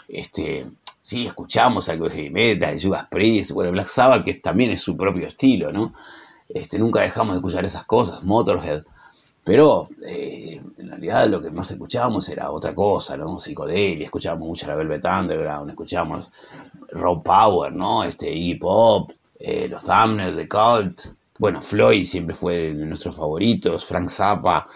este, 0.08 0.66
sí, 1.04 1.28
escuchamos 1.28 1.90
algo 1.90 2.06
de 2.06 2.16
heavy 2.16 2.30
metal, 2.30 2.82
Judas 2.82 3.08
Priest, 3.12 3.52
bueno, 3.52 3.72
Black 3.72 3.88
Sabbath, 3.88 4.24
que 4.24 4.34
también 4.36 4.72
es 4.72 4.82
su 4.82 4.98
propio 4.98 5.28
estilo, 5.28 5.72
¿no? 5.72 5.94
Este, 6.48 6.80
nunca 6.80 7.02
dejamos 7.02 7.36
de 7.36 7.40
escuchar 7.40 7.66
esas 7.66 7.84
cosas, 7.84 8.24
Motorhead, 8.24 8.84
pero 9.44 9.90
eh, 10.08 10.62
en 10.78 10.90
realidad 10.90 11.28
lo 11.28 11.42
que 11.42 11.52
más 11.52 11.70
escuchábamos 11.70 12.30
era 12.30 12.50
otra 12.50 12.74
cosa, 12.74 13.18
¿no? 13.18 13.38
Psicodelia, 13.38 14.06
escuchábamos 14.06 14.48
mucho 14.48 14.66
la 14.66 14.76
Velvet 14.76 15.04
Underground, 15.06 15.70
escuchábamos 15.70 16.30
Rock 16.92 17.24
Power, 17.24 17.74
¿no? 17.74 18.06
Este, 18.06 18.32
Iggy 18.32 18.56
Pop, 18.56 19.12
eh, 19.40 19.68
los 19.68 19.84
Damned, 19.84 20.38
The 20.38 20.48
Cult, 20.48 21.02
bueno, 21.38 21.62
Floyd 21.62 22.06
siempre 22.06 22.34
fue 22.34 22.74
de 22.74 22.86
nuestros 22.86 23.18
favoritos, 23.18 23.86
Frank 23.86 24.08
Zappa, 24.08 24.68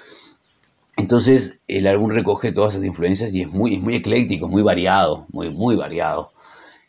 entonces 0.97 1.59
el 1.67 1.85
álbum 1.85 2.09
recoge 2.09 2.51
todas 2.51 2.73
esas 2.73 2.85
influencias 2.85 3.33
y 3.35 3.43
es 3.43 3.53
muy, 3.53 3.77
muy 3.77 3.95
ecléctico, 3.95 4.49
muy 4.49 4.63
variado, 4.63 5.27
muy, 5.29 5.51
muy 5.51 5.75
variado. 5.75 6.31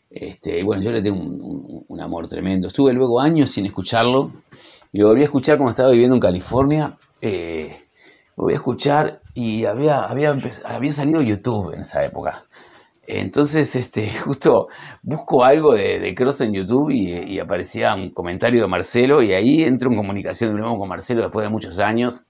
Este, 0.09 0.63
bueno, 0.63 0.81
yo 0.81 0.91
le 0.91 1.03
tengo 1.03 1.19
un, 1.19 2.01
amor 2.01 2.27
tremendo. 2.27 2.67
Estuve 2.67 2.91
luego 2.93 3.21
años 3.21 3.51
sin 3.51 3.67
escucharlo 3.67 4.31
y 4.91 4.99
lo 4.99 5.09
volví 5.09 5.21
a 5.21 5.25
escuchar 5.25 5.57
cuando 5.57 5.71
estaba 5.71 5.91
viviendo 5.91 6.15
en 6.15 6.21
California. 6.21 6.97
Eh, 7.21 7.85
lo 8.35 8.43
volví 8.43 8.53
a 8.53 8.57
escuchar 8.57 9.21
y 9.35 9.65
había, 9.65 9.99
había, 9.99 10.35
había 10.65 10.91
salido 10.91 11.21
YouTube 11.21 11.73
en 11.75 11.81
esa 11.81 12.03
época. 12.03 12.45
Entonces, 13.05 13.75
este, 13.75 14.09
justo 14.25 14.69
busco 15.03 15.43
algo 15.43 15.75
de, 15.75 16.15
Cross 16.15 16.41
en 16.41 16.53
YouTube 16.53 16.89
y, 16.89 17.11
y, 17.35 17.39
aparecía 17.39 17.93
un 17.93 18.09
comentario 18.09 18.63
de 18.63 18.67
Marcelo 18.67 19.21
y 19.21 19.33
ahí 19.33 19.61
entro 19.61 19.91
en 19.91 19.97
comunicación 19.97 20.55
de 20.55 20.61
nuevo 20.61 20.79
con 20.79 20.89
Marcelo 20.89 21.21
después 21.21 21.43
de 21.43 21.51
muchos 21.51 21.77
años 21.77 22.25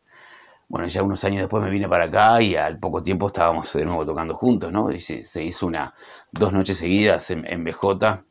bueno, 0.70 0.88
ya 0.88 1.02
unos 1.02 1.24
años 1.24 1.40
después 1.40 1.64
me 1.64 1.72
vine 1.72 1.90
para 1.90 2.06
acá 2.06 2.42
y 2.42 2.56
al 2.56 2.80
poco 2.80 3.02
tiempo 3.02 3.28
estábamos 3.28 3.74
de 3.74 3.84
nuevo 3.86 4.06
tocando 4.06 4.36
juntos, 4.36 4.72
¿no? 4.72 4.92
Y 4.92 5.00
se, 5.00 5.44
hizo 5.44 5.66
una, 5.66 5.96
dos 6.32 6.54
noches 6.54 6.78
seguidas 6.78 7.32
en, 7.32 7.46
en 7.52 7.64
BJ, 7.64 8.24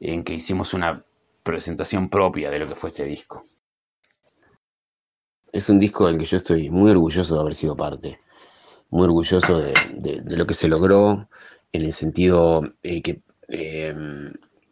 en 0.00 0.24
que 0.24 0.34
hicimos 0.34 0.74
una 0.74 1.04
presentación 1.44 2.10
propia 2.10 2.50
de 2.50 2.58
lo 2.58 2.66
que 2.66 2.74
fue 2.74 2.90
este 2.90 3.04
disco. 3.04 3.44
Es 5.52 5.68
un 5.68 5.78
disco 5.78 6.08
del 6.08 6.18
que 6.18 6.24
yo 6.24 6.38
estoy 6.38 6.70
muy 6.70 6.90
orgulloso 6.90 7.34
de 7.36 7.40
haber 7.40 7.54
sido 7.54 7.76
parte, 7.76 8.20
muy 8.90 9.04
orgulloso 9.04 9.58
de, 9.60 10.22
lo 10.24 10.46
que 10.46 10.54
se 10.54 10.68
logró 10.68 11.28
en 11.72 11.82
el 11.82 11.92
sentido 11.92 12.62
eh, 12.82 13.00
que, 13.00 13.22
eh, 13.48 13.94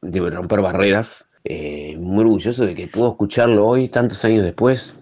de 0.02 0.30
romper 0.30 0.61
barreras, 0.62 1.28
eh, 1.44 1.96
muy 1.96 2.24
orgulloso 2.24 2.66
de 2.66 2.74
que 2.74 2.88
puedo 2.88 3.11
escucharlo 3.11 3.66
hoy, 3.66 3.88
tantos 3.88 4.24
años 4.24 4.42
después, 4.42 4.97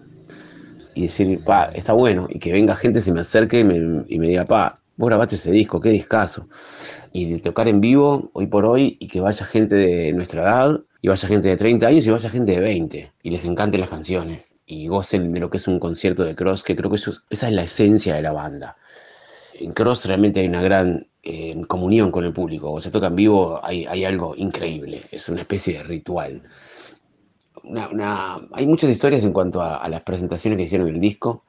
y 0.97 1.03
decir, 1.03 1.43
pa, 1.43 1.65
está 1.75 1.93
bueno, 1.93 2.27
y 2.27 2.39
que 2.39 2.51
venga 2.51 2.75
gente, 2.75 3.01
se 3.01 3.11
me 3.11 3.21
acerque 3.21 3.59
y 3.59 3.63
me, 3.63 4.03
y 4.07 4.17
me 4.17 4.27
diga, 4.27 4.45
pa, 4.45 4.79
vos 4.95 5.09
grabaste 5.09 5.35
ese 5.35 5.51
disco, 5.51 5.79
qué 5.79 5.89
discazo. 5.89 6.47
Y 7.13 7.31
de 7.31 7.39
tocar 7.39 7.67
en 7.67 7.79
vivo, 7.81 8.31
hoy 8.33 8.47
por 8.47 8.65
hoy, 8.65 8.97
y 8.99 9.07
que 9.07 9.21
vaya 9.21 9.45
gente 9.45 9.75
de 9.75 10.11
nuestra 10.13 10.41
edad, 10.41 10.81
y 11.01 11.07
vaya 11.07 11.27
gente 11.27 11.49
de 11.49 11.55
30 11.55 11.85
años, 11.87 12.07
y 12.07 12.09
vaya 12.09 12.29
gente 12.31 12.53
de 12.53 12.59
20, 12.59 13.11
y 13.21 13.29
les 13.29 13.45
encanten 13.45 13.79
las 13.79 13.89
canciones, 13.89 14.55
y 14.65 14.87
gocen 14.87 15.31
de 15.33 15.39
lo 15.39 15.51
que 15.51 15.57
es 15.57 15.67
un 15.67 15.79
concierto 15.79 16.23
de 16.23 16.35
Cross, 16.35 16.63
que 16.63 16.75
creo 16.75 16.89
que 16.89 16.97
esa 16.97 17.47
es 17.47 17.53
la 17.53 17.61
esencia 17.61 18.15
de 18.15 18.23
la 18.23 18.31
banda. 18.31 18.75
En 19.59 19.73
Cross 19.73 20.05
realmente 20.05 20.39
hay 20.39 20.47
una 20.47 20.63
gran 20.63 21.07
eh, 21.21 21.55
comunión 21.67 22.11
con 22.11 22.25
el 22.25 22.33
público, 22.33 22.71
o 22.71 22.81
se 22.81 22.89
toca 22.89 23.05
en 23.05 23.15
vivo, 23.15 23.59
hay, 23.63 23.85
hay 23.85 24.03
algo 24.03 24.35
increíble, 24.35 25.03
es 25.11 25.29
una 25.29 25.41
especie 25.41 25.77
de 25.77 25.83
ritual 25.83 26.41
hay 28.53 28.67
muchas 28.67 28.89
historias 28.89 29.23
en 29.23 29.33
cuanto 29.33 29.61
a, 29.61 29.87
las 29.89 30.01
presentaciones 30.01 30.57
que 30.57 30.63
hicieron 30.63 30.87
el 30.87 30.99
disco. 30.99 31.45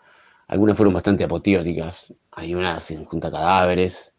Algunas 0.47 0.77
fueron 0.77 0.95
bastante 0.95 1.25
apoteóticas. 1.25 2.15
Hay 2.33 2.55
unas 2.55 2.91
en 2.91 3.05
Junta 3.05 3.31
Cadáveres. 3.31 4.15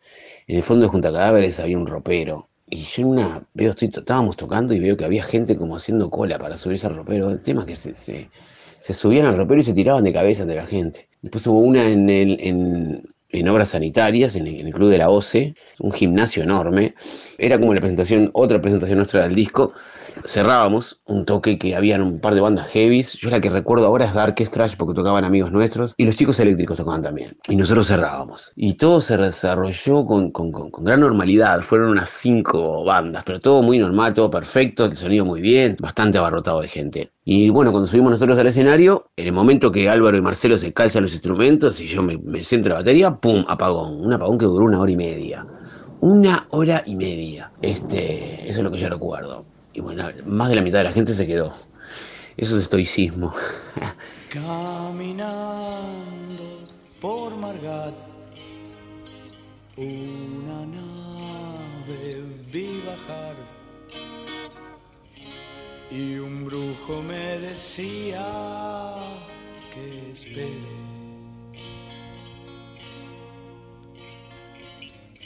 En 0.47 0.57
el 0.57 0.63
fondo 0.63 0.85
de 0.85 0.89
Junta 0.89 1.11
Cadáveres 1.11 1.59
había 1.59 1.77
un 1.77 1.87
ropero. 1.87 2.49
Y 2.67 2.83
yo 2.83 3.01
en 3.01 3.07
una 3.09 3.43
veo, 3.53 3.71
estoy, 3.71 3.91
estábamos 3.93 4.37
tocando 4.37 4.73
y 4.73 4.79
veo 4.79 4.95
que 4.95 5.05
había 5.05 5.23
gente 5.23 5.57
como 5.57 5.75
haciendo 5.75 6.09
cola 6.09 6.37
para 6.37 6.55
subirse 6.55 6.87
al 6.87 6.95
ropero. 6.95 7.29
El 7.29 7.41
tema 7.41 7.61
es 7.61 7.67
que 7.67 7.75
se, 7.75 8.29
se, 8.79 8.93
subían 8.93 9.25
al 9.25 9.37
ropero 9.37 9.61
y 9.61 9.63
se 9.63 9.73
tiraban 9.73 10.03
de 10.03 10.13
cabeza 10.13 10.45
de 10.45 10.55
la 10.55 10.65
gente. 10.65 11.09
Después 11.21 11.45
hubo 11.47 11.59
una 11.59 11.89
en, 11.89 12.09
el, 12.09 12.37
en, 12.41 13.03
en 13.29 13.47
obras 13.47 13.69
sanitarias, 13.69 14.35
en 14.35 14.47
el, 14.47 14.71
Club 14.71 14.89
de 14.89 14.97
la 14.97 15.09
OCE, 15.09 15.55
un 15.79 15.91
gimnasio 15.91 16.43
enorme. 16.43 16.95
Era 17.37 17.59
como 17.59 17.73
la 17.73 17.79
presentación, 17.79 18.29
otra 18.33 18.61
presentación 18.61 18.97
nuestra 18.97 19.23
del 19.23 19.35
disco. 19.35 19.73
Cerrábamos 20.25 21.01
un 21.05 21.25
toque 21.25 21.57
que 21.57 21.75
habían 21.75 22.01
un 22.01 22.19
par 22.19 22.35
de 22.35 22.41
bandas 22.41 22.67
heavies. 22.67 23.13
Yo 23.13 23.29
la 23.29 23.39
que 23.39 23.49
recuerdo 23.49 23.85
ahora 23.85 24.05
es 24.05 24.13
Dark 24.13 24.35
Strash 24.39 24.75
porque 24.75 24.93
tocaban 24.93 25.23
amigos 25.23 25.51
nuestros. 25.51 25.93
Y 25.97 26.05
los 26.05 26.15
chicos 26.15 26.39
eléctricos 26.39 26.77
tocaban 26.77 27.01
también. 27.01 27.37
Y 27.47 27.55
nosotros 27.55 27.87
cerrábamos. 27.87 28.51
Y 28.55 28.75
todo 28.75 29.01
se 29.01 29.17
desarrolló 29.17 30.05
con, 30.05 30.31
con, 30.31 30.51
con 30.51 30.83
gran 30.83 30.99
normalidad. 30.99 31.61
Fueron 31.61 31.89
unas 31.89 32.09
cinco 32.09 32.83
bandas, 32.83 33.23
pero 33.25 33.39
todo 33.39 33.61
muy 33.61 33.79
normal, 33.79 34.13
todo 34.13 34.29
perfecto, 34.29 34.85
el 34.85 34.95
sonido 34.95 35.25
muy 35.25 35.41
bien, 35.41 35.77
bastante 35.79 36.17
abarrotado 36.17 36.61
de 36.61 36.67
gente. 36.67 37.11
Y 37.25 37.49
bueno, 37.49 37.71
cuando 37.71 37.87
subimos 37.87 38.11
nosotros 38.11 38.37
al 38.39 38.47
escenario, 38.47 39.11
en 39.15 39.27
el 39.27 39.33
momento 39.33 39.71
que 39.71 39.89
Álvaro 39.89 40.17
y 40.17 40.21
Marcelo 40.21 40.57
se 40.57 40.73
calzan 40.73 41.03
los 41.03 41.13
instrumentos 41.13 41.79
y 41.79 41.87
yo 41.87 42.01
me, 42.01 42.17
me 42.17 42.43
centro 42.43 42.69
la 42.69 42.79
batería, 42.79 43.11
¡pum! 43.11 43.45
Apagón. 43.47 44.05
Un 44.05 44.13
apagón 44.13 44.37
que 44.37 44.45
duró 44.45 44.65
una 44.65 44.79
hora 44.79 44.91
y 44.91 44.97
media. 44.97 45.45
Una 46.01 46.47
hora 46.51 46.81
y 46.85 46.95
media. 46.95 47.51
Este, 47.61 48.49
eso 48.49 48.59
es 48.59 48.63
lo 48.63 48.71
que 48.71 48.79
yo 48.79 48.89
recuerdo. 48.89 49.45
Y 49.79 49.81
bueno, 49.81 50.11
más 50.25 50.49
de 50.49 50.55
la 50.57 50.61
mitad 50.61 50.79
de 50.79 50.83
la 50.83 50.91
gente 50.91 51.13
se 51.13 51.25
quedó. 51.25 51.55
Eso 52.35 52.57
es 52.57 52.63
estoicismo. 52.63 53.33
Caminando 54.29 55.87
por 56.99 57.37
Margat, 57.37 57.93
una 59.77 60.65
nave 60.65 62.23
vi 62.51 62.83
bajar 62.85 63.37
y 65.89 66.17
un 66.17 66.43
brujo 66.43 67.01
me 67.01 67.39
decía 67.39 68.97
que 69.73 70.11
espere. 70.11 70.89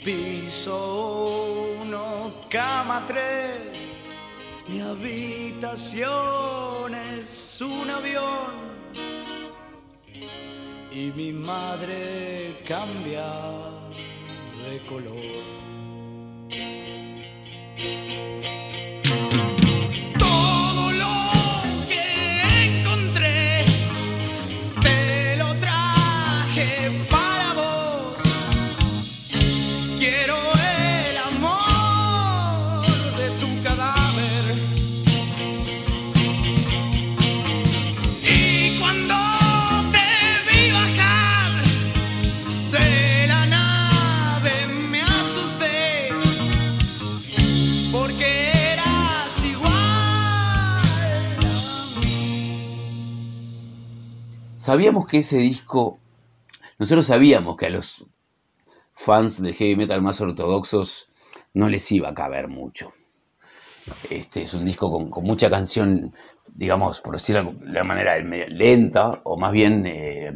Piso 0.04 1.80
uno, 1.82 2.46
cama 2.48 3.04
tres, 3.08 3.93
mi 4.68 4.80
habitación 4.80 6.04
es 6.94 7.60
un 7.60 7.90
avión 7.90 8.64
y 10.90 11.12
mi 11.16 11.32
madre 11.32 12.62
cambia 12.66 13.32
de 14.64 14.86
color. 14.86 15.64
Sabíamos 54.64 55.06
que 55.06 55.18
ese 55.18 55.36
disco, 55.36 55.98
nosotros 56.78 57.04
sabíamos 57.06 57.54
que 57.56 57.66
a 57.66 57.70
los 57.70 58.06
fans 58.94 59.42
del 59.42 59.54
heavy 59.54 59.76
metal 59.76 60.00
más 60.00 60.22
ortodoxos 60.22 61.08
no 61.52 61.68
les 61.68 61.92
iba 61.92 62.08
a 62.08 62.14
caber 62.14 62.48
mucho. 62.48 62.88
Este 64.08 64.42
es 64.42 64.54
un 64.54 64.64
disco 64.64 64.90
con, 64.90 65.22
mucha 65.22 65.50
canción, 65.50 66.14
digamos, 66.46 67.02
por 67.02 67.12
decirlo 67.12 67.52
de 67.60 67.74
la 67.74 67.84
manera 67.84 68.16
lenta, 68.18 69.20
o 69.24 69.36
más 69.36 69.52
bien 69.52 69.84
eh, 69.84 70.32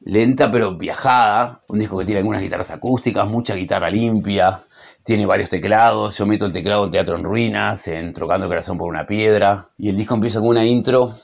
lenta 0.00 0.52
pero 0.52 0.76
viajada. 0.76 1.62
Un 1.68 1.78
disco 1.78 1.96
que 1.96 2.04
tiene 2.04 2.18
algunas 2.18 2.42
guitarras 2.42 2.70
acústicas, 2.70 3.26
mucha 3.26 3.54
guitarra 3.54 3.88
limpia, 3.88 4.64
tiene 5.02 5.24
varios 5.24 5.48
teclados. 5.48 6.18
Yo 6.18 6.26
meto 6.26 6.44
el 6.44 6.52
teclado 6.52 6.84
en 6.84 6.90
Teatro 6.90 7.16
en 7.16 7.24
Ruinas, 7.24 7.88
en 7.88 8.12
Trocando 8.12 8.46
Corazón 8.46 8.76
por 8.76 8.90
una 8.90 9.06
Piedra. 9.06 9.70
Y 9.78 9.88
el 9.88 9.96
disco 9.96 10.16
empieza 10.16 10.40
con 10.40 10.48
una 10.48 10.66
intro 10.66 11.14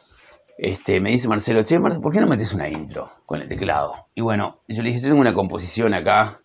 este, 0.62 1.00
me 1.00 1.10
dice 1.10 1.26
Marcelo, 1.26 1.62
che, 1.62 1.80
¿por 1.80 2.12
qué 2.12 2.20
no 2.20 2.26
metes 2.26 2.52
una 2.52 2.68
intro 2.68 3.08
con 3.24 3.40
el 3.40 3.48
teclado? 3.48 4.08
Y 4.14 4.20
bueno, 4.20 4.60
yo 4.68 4.82
le 4.82 4.90
dije, 4.90 5.00
yo 5.00 5.08
tengo 5.08 5.22
una 5.22 5.32
composición 5.32 5.94
acá. 5.94 6.42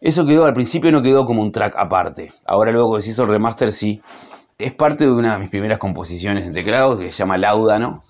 Eso 0.00 0.24
quedó, 0.24 0.44
al 0.44 0.54
principio 0.54 0.92
no 0.92 1.02
quedó 1.02 1.24
como 1.24 1.42
un 1.42 1.50
track 1.50 1.74
aparte. 1.76 2.30
Ahora 2.46 2.70
luego 2.70 2.94
que 2.94 3.02
se 3.02 3.10
hizo 3.10 3.24
el 3.24 3.30
remaster, 3.30 3.72
sí. 3.72 4.00
Es 4.58 4.72
parte 4.74 5.06
de 5.06 5.10
una 5.10 5.32
de 5.32 5.40
mis 5.40 5.50
primeras 5.50 5.78
composiciones 5.78 6.46
en 6.46 6.52
teclado 6.52 6.96
que 6.96 7.10
se 7.10 7.18
llama 7.18 7.36
Laudano. 7.36 8.04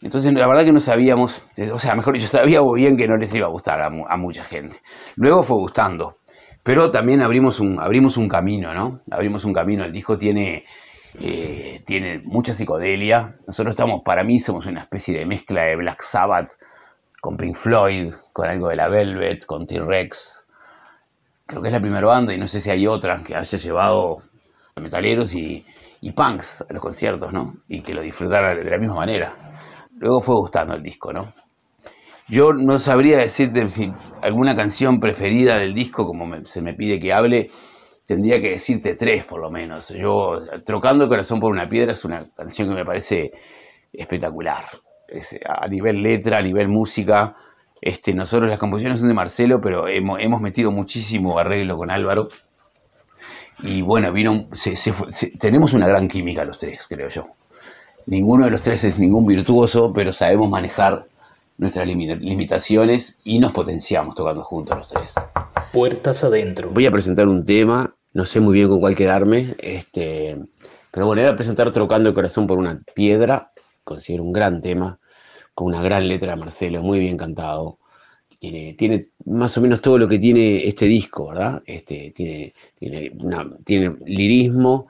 Entonces, 0.00 0.32
la 0.32 0.48
verdad 0.48 0.64
que 0.64 0.72
no 0.72 0.80
sabíamos, 0.80 1.42
o 1.70 1.78
sea, 1.78 1.94
mejor 1.94 2.14
dicho, 2.14 2.26
sabíamos 2.28 2.74
bien 2.74 2.96
que 2.96 3.06
no 3.06 3.18
les 3.18 3.34
iba 3.34 3.46
a 3.46 3.50
gustar 3.50 3.82
a, 3.82 3.88
a 3.88 4.16
mucha 4.16 4.42
gente. 4.42 4.78
Luego 5.16 5.42
fue 5.42 5.58
gustando. 5.58 6.16
Pero 6.62 6.90
también 6.90 7.20
abrimos 7.20 7.60
un, 7.60 7.78
abrimos 7.78 8.16
un 8.16 8.26
camino, 8.26 8.72
¿no? 8.72 9.02
Abrimos 9.10 9.44
un 9.44 9.52
camino. 9.52 9.84
El 9.84 9.92
disco 9.92 10.16
tiene 10.16 10.64
eh, 11.20 11.82
tiene 11.84 12.20
mucha 12.24 12.52
psicodelia. 12.52 13.36
Nosotros 13.46 13.72
estamos, 13.72 14.02
para 14.04 14.24
mí, 14.24 14.38
somos 14.40 14.66
una 14.66 14.80
especie 14.80 15.18
de 15.18 15.26
mezcla 15.26 15.64
de 15.64 15.76
Black 15.76 16.00
Sabbath 16.02 16.50
con 17.20 17.36
Pink 17.36 17.54
Floyd, 17.54 18.12
con 18.32 18.48
algo 18.48 18.68
de 18.68 18.76
la 18.76 18.88
Velvet, 18.88 19.44
con 19.46 19.66
T-Rex. 19.66 20.46
Creo 21.46 21.62
que 21.62 21.68
es 21.68 21.72
la 21.72 21.80
primera 21.80 22.06
banda 22.06 22.34
y 22.34 22.38
no 22.38 22.46
sé 22.46 22.60
si 22.60 22.70
hay 22.70 22.86
otra 22.86 23.22
que 23.24 23.34
haya 23.34 23.58
llevado 23.58 24.22
a 24.74 24.80
metaleros 24.80 25.34
y, 25.34 25.64
punks 26.14 26.64
a 26.68 26.72
los 26.72 26.80
conciertos, 26.80 27.32
¿no? 27.32 27.54
Y 27.68 27.80
que 27.82 27.94
lo 27.94 28.02
disfrutara 28.02 28.54
de 28.54 28.70
la 28.70 28.78
misma 28.78 28.94
manera. 28.94 29.32
Luego 29.96 30.20
fue 30.20 30.36
gustando 30.36 30.74
el 30.74 30.82
disco, 30.82 31.12
¿no? 31.12 31.32
Yo 32.28 32.52
no 32.52 32.78
sabría 32.78 33.18
decirte 33.18 33.68
si 33.70 33.90
alguna 34.20 34.54
canción 34.54 35.00
preferida 35.00 35.56
del 35.56 35.74
disco, 35.74 36.04
como 36.04 36.44
se 36.44 36.60
me 36.60 36.74
pide 36.74 36.98
que 36.98 37.12
hable, 37.12 37.50
tendría 38.08 38.40
que 38.40 38.48
decirte 38.48 38.94
tres 38.94 39.26
por 39.26 39.38
lo 39.38 39.50
menos. 39.50 39.90
Yo, 39.90 40.40
Trocando 40.64 41.04
el 41.04 41.10
corazón 41.10 41.40
por 41.40 41.52
una 41.52 41.68
piedra 41.68 41.92
es 41.92 42.06
una 42.06 42.24
canción 42.34 42.70
que 42.70 42.74
me 42.74 42.84
parece 42.84 43.32
espectacular. 43.92 44.64
a 45.46 45.68
nivel 45.68 46.02
letra, 46.02 46.38
a 46.38 46.42
nivel 46.42 46.68
música. 46.68 47.36
Este, 47.82 48.14
nosotros 48.14 48.48
las 48.48 48.58
composiciones 48.58 49.00
son 49.00 49.08
de 49.08 49.14
Marcelo, 49.14 49.60
pero 49.60 49.86
hemos, 49.88 50.40
metido 50.40 50.70
muchísimo 50.70 51.38
arreglo 51.38 51.76
con 51.76 51.90
Álvaro. 51.90 52.28
Y 53.62 53.82
bueno, 53.82 54.10
vino, 54.10 54.48
tenemos 55.38 55.74
una 55.74 55.86
gran 55.86 56.08
química 56.08 56.46
los 56.46 56.56
tres, 56.56 56.86
creo 56.88 57.10
yo. 57.10 57.26
Ninguno 58.06 58.46
de 58.46 58.50
los 58.50 58.62
tres 58.62 58.84
es 58.84 58.98
ningún 58.98 59.26
virtuoso, 59.26 59.92
pero 59.92 60.14
sabemos 60.14 60.48
manejar 60.48 61.04
nuestras 61.58 61.86
limitaciones 61.86 63.18
y 63.24 63.38
nos 63.38 63.52
potenciamos 63.52 64.14
tocando 64.14 64.42
juntos 64.42 64.78
los 64.78 64.88
tres. 64.88 65.14
Puertas 65.72 66.24
adentro. 66.24 66.70
Voy 66.70 66.86
a 66.86 66.90
presentar 66.90 67.28
un 67.28 67.44
tema, 67.44 67.94
no 68.12 68.24
sé 68.24 68.40
muy 68.40 68.54
bien 68.54 68.68
con 68.68 68.80
cuál 68.80 68.96
quedarme, 68.96 69.54
este, 69.58 70.38
pero 70.90 71.06
bueno, 71.06 71.22
voy 71.22 71.30
a 71.30 71.36
presentar 71.36 71.70
Trocando 71.70 72.08
el 72.08 72.14
Corazón 72.14 72.46
por 72.46 72.58
una 72.58 72.80
Piedra, 72.94 73.52
considero 73.84 74.24
un 74.24 74.32
gran 74.32 74.60
tema, 74.60 74.98
con 75.54 75.68
una 75.68 75.82
gran 75.82 76.08
letra 76.08 76.32
de 76.32 76.40
Marcelo, 76.40 76.82
muy 76.82 76.98
bien 77.00 77.16
cantado. 77.16 77.78
Tiene, 78.38 78.74
tiene 78.74 79.06
más 79.26 79.58
o 79.58 79.60
menos 79.60 79.80
todo 79.80 79.98
lo 79.98 80.08
que 80.08 80.18
tiene 80.18 80.64
este 80.68 80.86
disco, 80.86 81.28
¿verdad? 81.28 81.62
Este, 81.66 82.12
tiene, 82.12 82.54
tiene, 82.78 83.12
tiene 83.64 83.96
lirismo, 84.06 84.88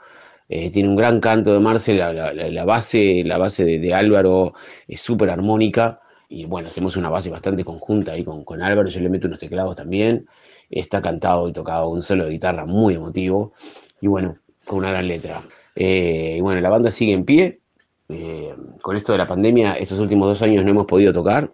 eh, 0.48 0.70
tiene 0.70 0.88
un 0.88 0.96
gran 0.96 1.20
canto 1.20 1.52
de 1.54 1.61
Marcelo, 1.61 2.12
la, 2.12 2.64
base, 2.64 3.22
la 3.24 3.38
base 3.38 3.64
de, 3.64 3.94
Álvaro 3.94 4.54
es 4.87 5.00
súper 5.00 5.31
armónica 5.31 6.00
y 6.28 6.44
bueno, 6.44 6.68
hacemos 6.68 6.96
una 6.96 7.09
base 7.09 7.31
bastante 7.31 7.64
conjunta 7.64 8.12
ahí 8.12 8.24
con, 8.24 8.44
con 8.44 8.62
Álvaro, 8.62 8.88
yo 8.88 9.00
le 9.00 9.09
meto 9.09 9.26
unos 9.26 9.38
teclados 9.38 9.76
también, 9.76 10.26
está 10.70 11.00
cantado 11.02 11.48
y 11.48 11.52
tocado 11.52 11.88
un 11.88 12.02
solo 12.02 12.24
de 12.24 12.31
guitarra 12.31 12.66
muy 12.66 12.94
emotivo 12.94 13.52
y 14.00 14.07
bueno, 14.07 14.38
con 14.64 14.78
una 14.78 14.90
gran 14.90 15.09
letra. 15.09 15.42
Eh, 15.74 16.37
y 16.38 16.40
bueno, 16.40 16.61
la 16.61 16.70
banda 16.70 16.90
sigue 16.90 17.12
en 17.12 17.24
pie, 17.24 17.61
eh, 18.09 18.54
con 18.83 18.96
esto 18.96 19.12
de 19.12 19.18
la 19.18 19.26
pandemia, 19.26 19.74
estos 19.74 20.00
últimos 20.00 20.28
dos 20.28 20.42
años 20.42 20.64
no 20.64 20.70
hemos 20.70 20.87
podido 20.87 21.12
tocar 21.12 21.52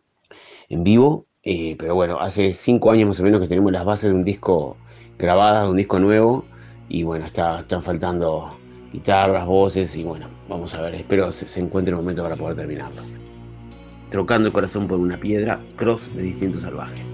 en 0.69 0.85
vivo, 0.85 1.27
eh, 1.43 1.77
pero 1.79 1.95
bueno, 1.95 2.19
hace 2.21 2.53
cinco 2.53 2.91
años 2.91 3.09
más 3.09 3.21
o 3.21 3.23
menos 3.23 3.41
que 3.41 3.49
tenemos 3.49 3.73
las 3.73 3.85
bases 3.85 4.11
de 4.11 4.17
un 4.17 4.25
disco 4.25 4.77
grabadas, 5.19 5.65
de 5.65 5.71
un 5.71 5.77
disco 5.77 5.99
nuevo, 5.99 6.45
y 6.89 7.03
bueno, 7.03 7.27
está, 7.27 7.61
están 7.61 7.83
faltando 7.83 8.57
guitarras, 8.93 9.47
voces, 9.47 9.97
y 9.97 10.05
bueno, 10.05 10.29
vamos 10.49 10.75
a 10.75 10.83
ver, 10.83 10.95
espero 10.95 11.31
se, 11.33 11.47
se 11.47 11.61
encuentre 11.61 11.93
el 11.93 11.97
momento 11.97 12.23
para 12.23 12.37
poder 12.37 12.57
terminarlo. 12.57 13.03
Trocando 14.11 14.47
el 14.47 14.55
corazón 14.55 14.87
por 14.87 14.99
una 14.99 15.19
piedra, 15.19 15.61
cross 15.77 16.15
de 16.15 16.23
distinto 16.23 16.61
salvaje. 16.61 17.14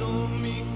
dormir 0.00 0.69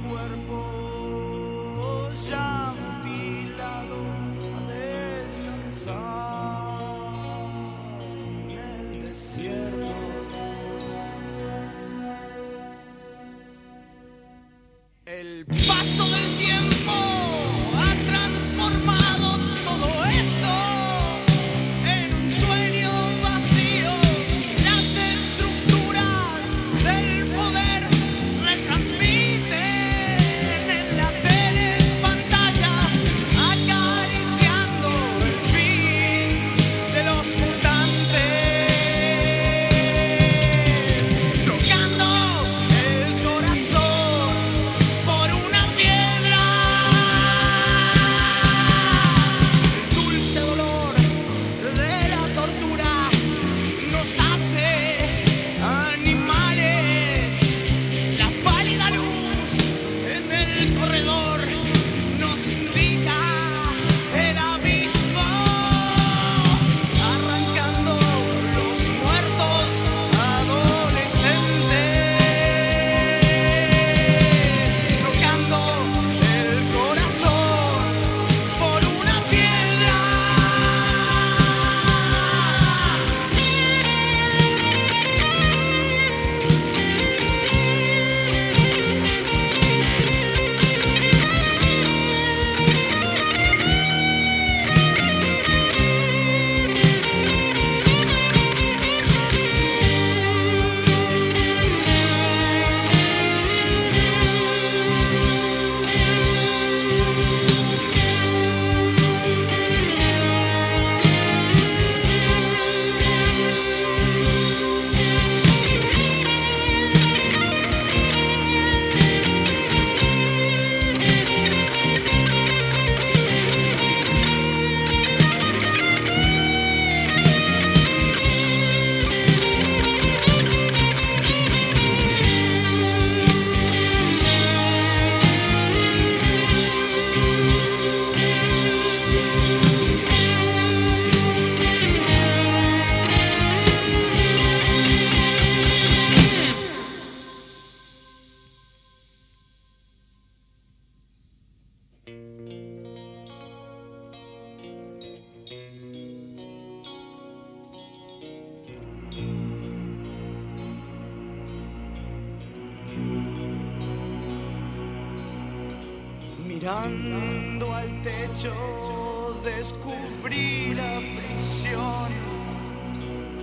sufrí 170.15 170.75
la 170.75 171.01
prisión 171.17 172.11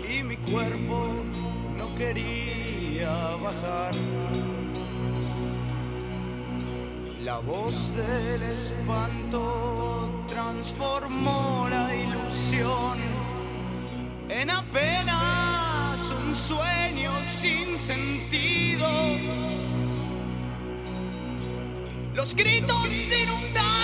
y 0.09 0.23
mi 0.23 0.37
cuerpo 0.37 1.09
no 1.77 1.95
quería 1.95 3.35
bajar. 3.37 3.95
La 7.21 7.39
voz 7.39 7.75
del 7.95 8.43
espanto 8.43 10.25
transformó 10.27 11.67
la 11.69 11.95
ilusión 11.95 12.97
en 14.29 14.49
apenas 14.49 15.99
un 16.09 16.35
sueño 16.35 17.11
sin 17.27 17.77
sentido. 17.77 18.89
Los 22.13 22.35
gritos 22.35 22.87
inundaron 23.23 23.80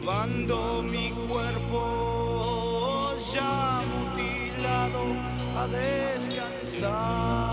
observando 0.00 0.82
mi 0.82 1.12
cuerpo 1.28 3.12
ya 3.32 3.82
mutilado 3.86 5.02
a 5.56 5.66
descansar. 5.66 7.49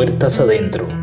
puertas 0.00 0.40
adentro. 0.40 0.99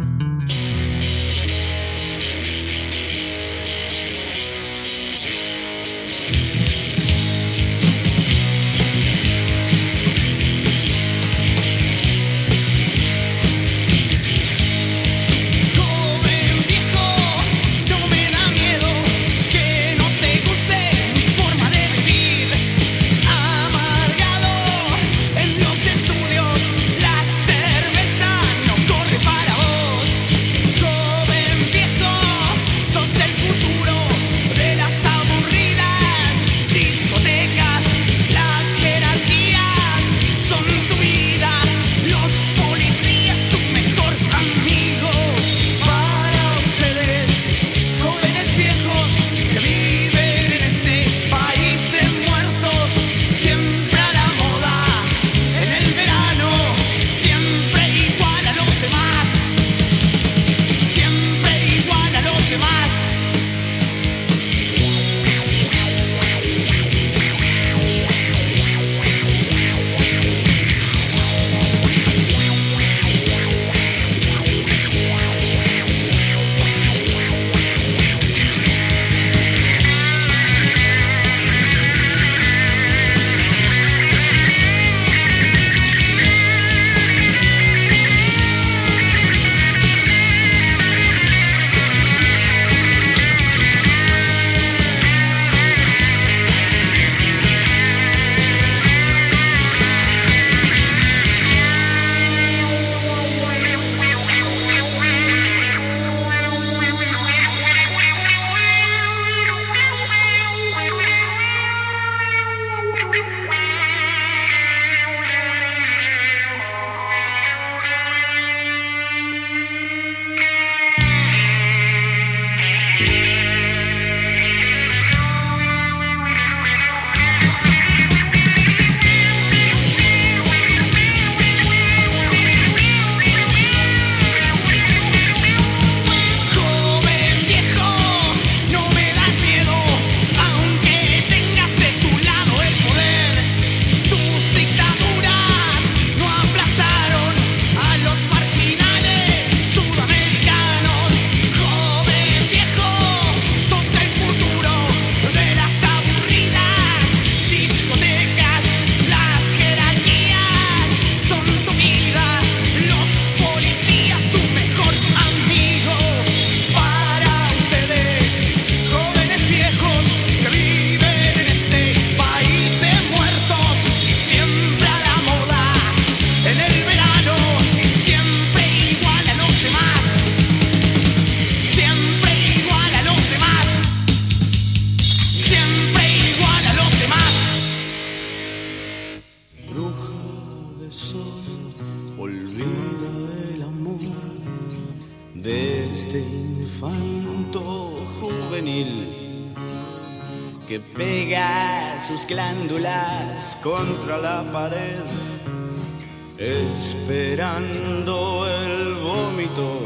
esperando 206.37 208.47
el 208.47 208.95
vómito. 208.95 209.79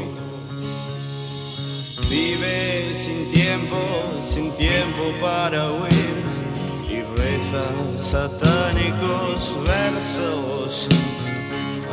Vive 2.08 2.94
sin 2.94 3.30
tiempo, 3.30 3.76
sin 4.22 4.50
tiempo 4.52 5.12
para 5.20 5.70
huir 5.70 6.14
y 6.88 7.02
reza 7.18 7.64
satánicos 7.98 9.54
versos. 9.64 10.88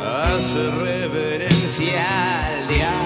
Hace 0.02 0.70
reverencia 0.82 2.46
al 2.46 2.68
diablo. 2.68 2.99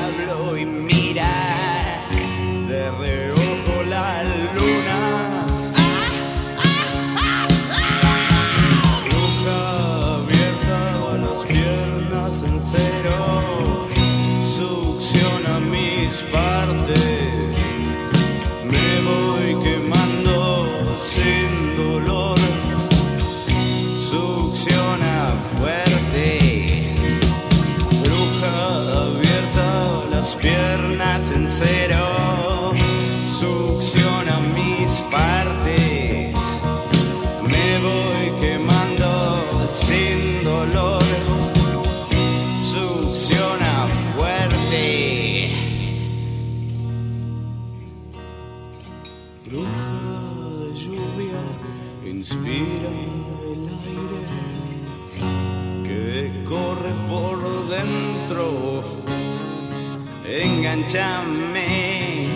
En 60.96 62.30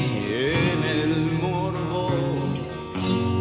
el 0.85 1.31
morbo 1.41 2.11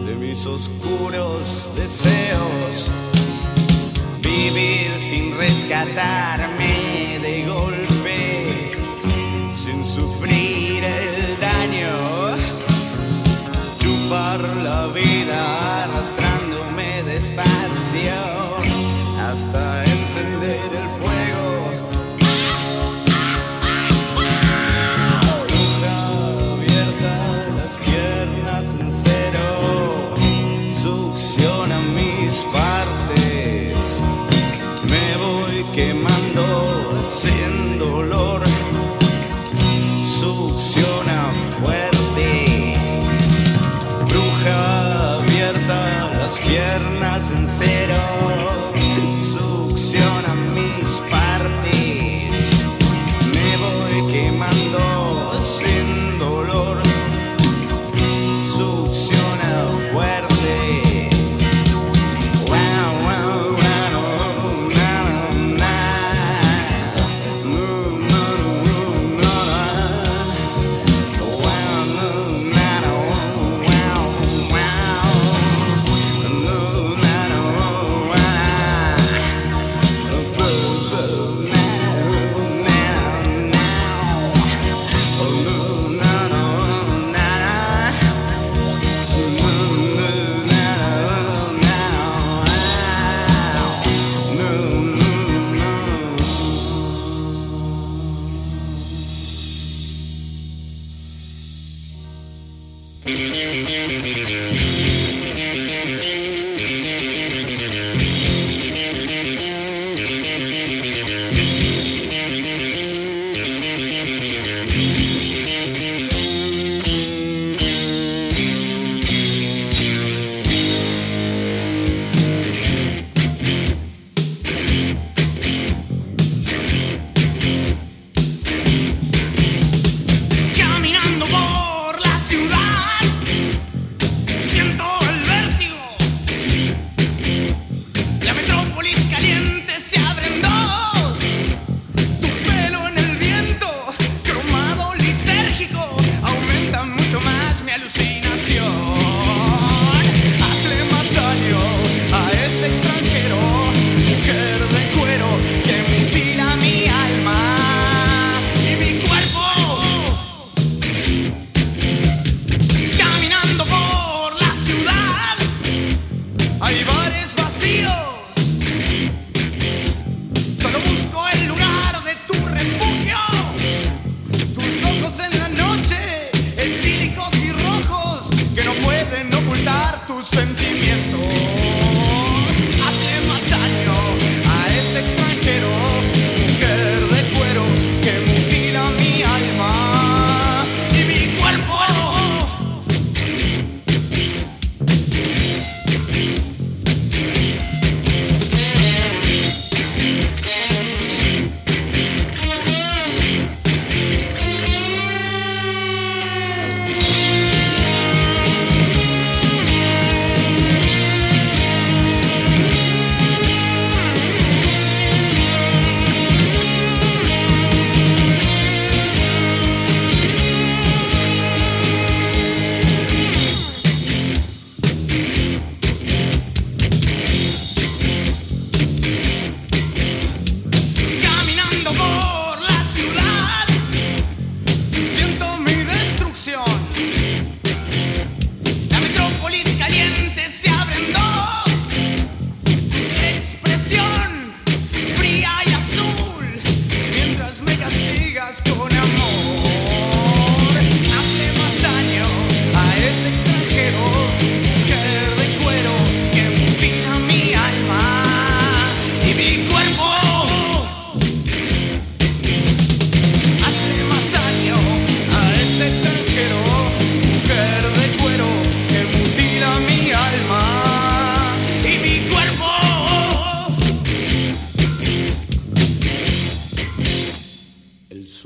de 0.05 0.13
mis 0.13 0.45
oscuros 0.45 1.65
deseos. 1.75 2.87
Vivir 4.21 4.91
sin 5.09 5.35
rescatar. 5.35 6.36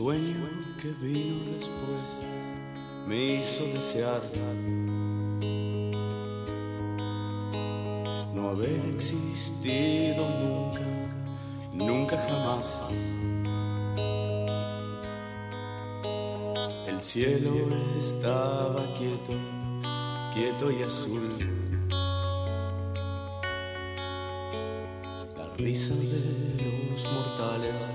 sueño 0.02 0.50
que 0.82 0.90
vino 1.00 1.46
después 1.60 2.22
me 3.06 3.36
hizo 3.36 3.64
desear 3.66 4.20
no 8.34 8.50
haber 8.50 8.84
existido 8.96 10.28
nunca, 10.40 10.88
nunca 11.72 12.18
jamás. 12.18 12.82
El 16.88 17.00
cielo 17.00 17.68
estaba 18.00 18.82
quieto, 18.98 19.34
quieto 20.34 20.72
y 20.72 20.82
azul. 20.82 21.28
La 25.38 25.48
risa 25.58 25.94
de 25.94 26.90
los 26.90 27.06
mortales 27.06 27.92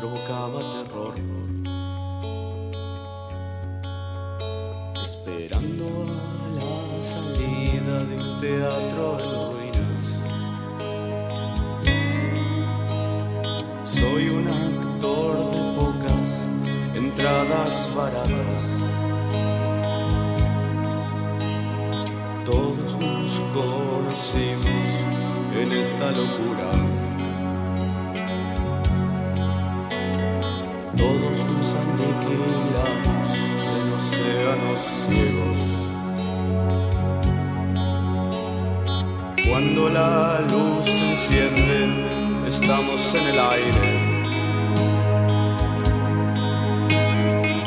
provocaba 0.00 0.60
terror. 0.72 1.14
Esperando 5.04 5.86
a 6.08 6.48
la 6.56 7.02
salida 7.02 8.04
de 8.04 8.16
un 8.16 8.38
teatro 8.40 9.29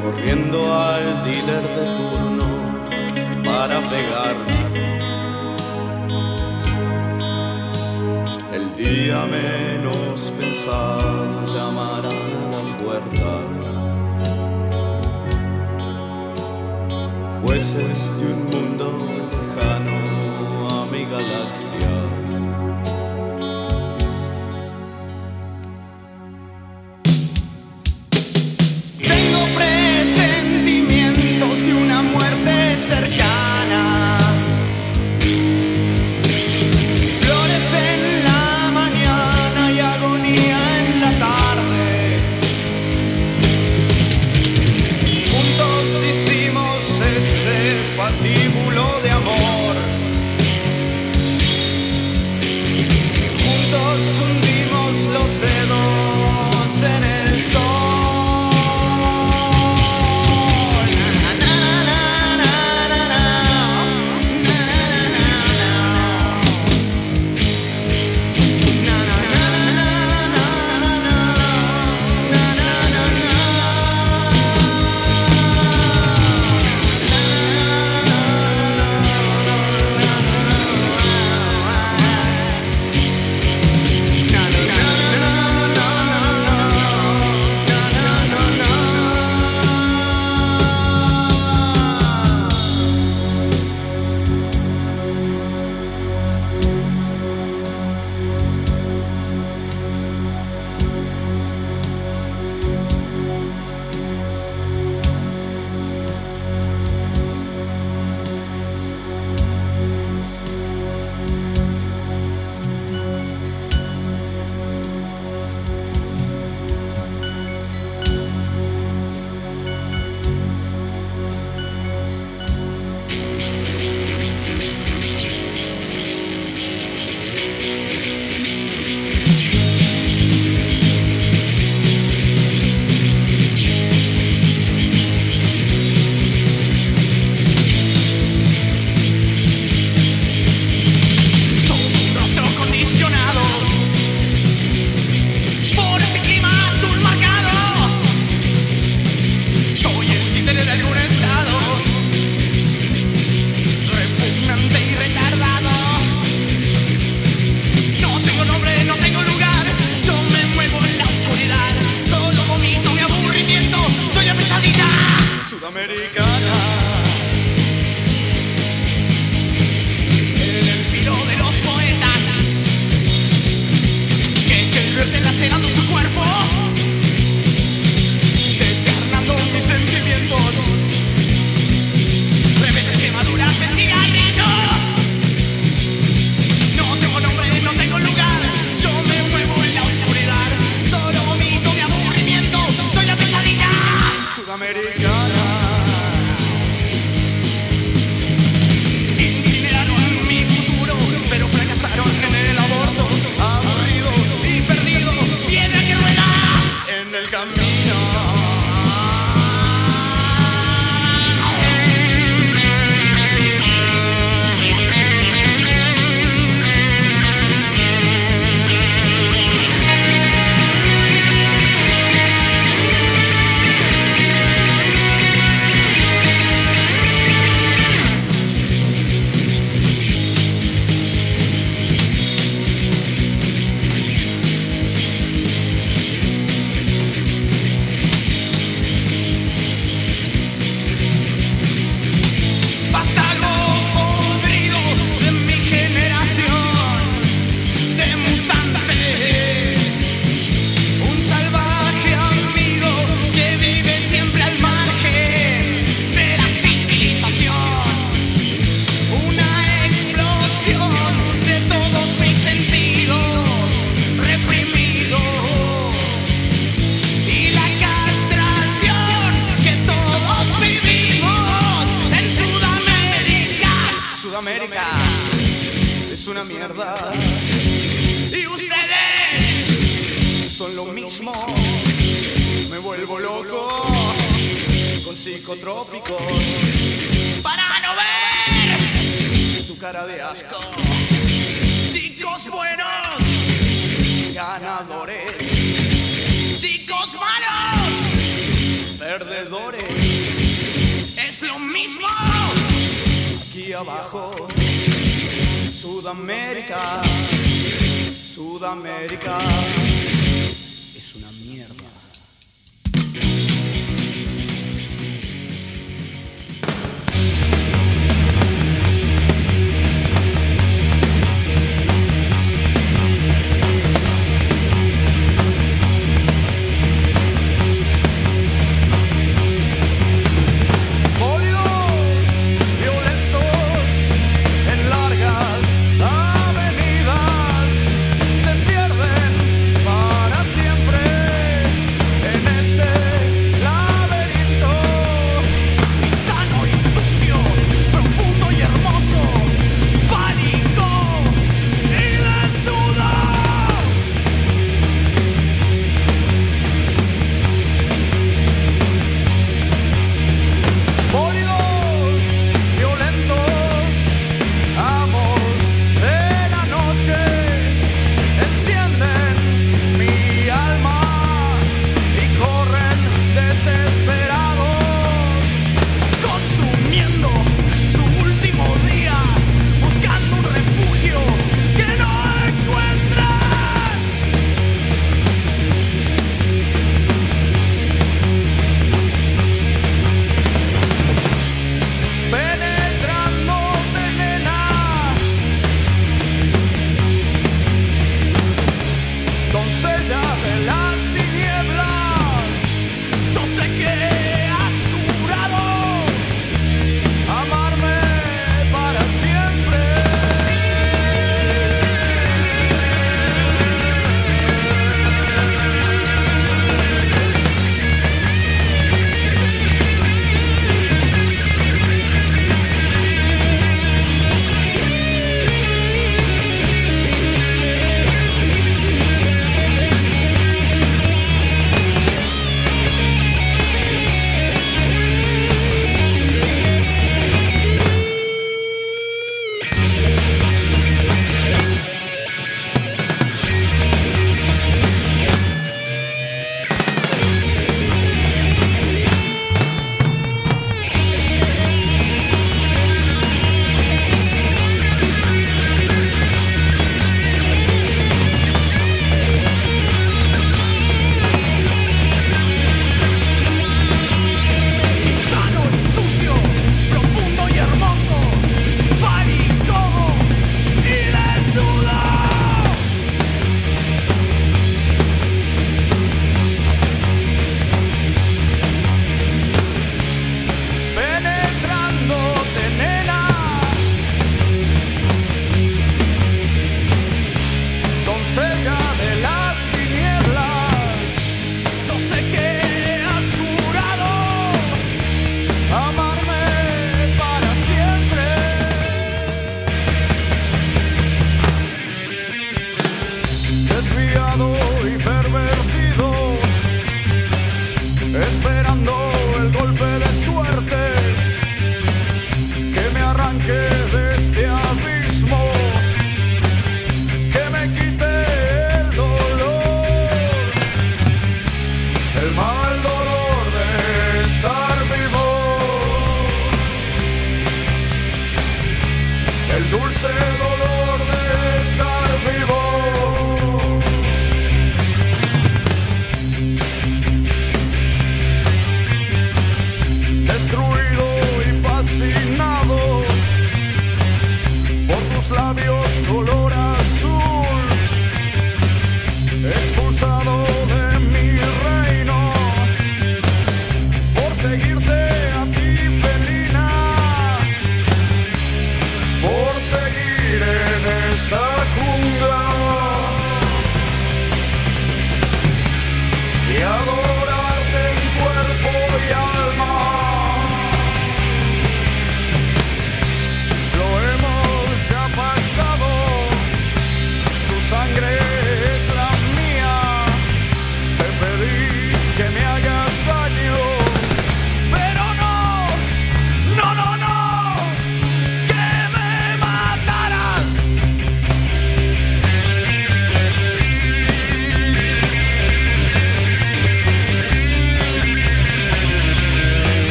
Corriendo 0.00 0.72
al 0.72 1.24
dealer 1.24 1.64
de 1.76 1.84
turno 1.98 2.44
para 3.44 3.80
pegar. 3.90 4.36
El 8.52 8.64
día 8.76 9.26
menos 9.26 10.32
pensado 10.38 11.13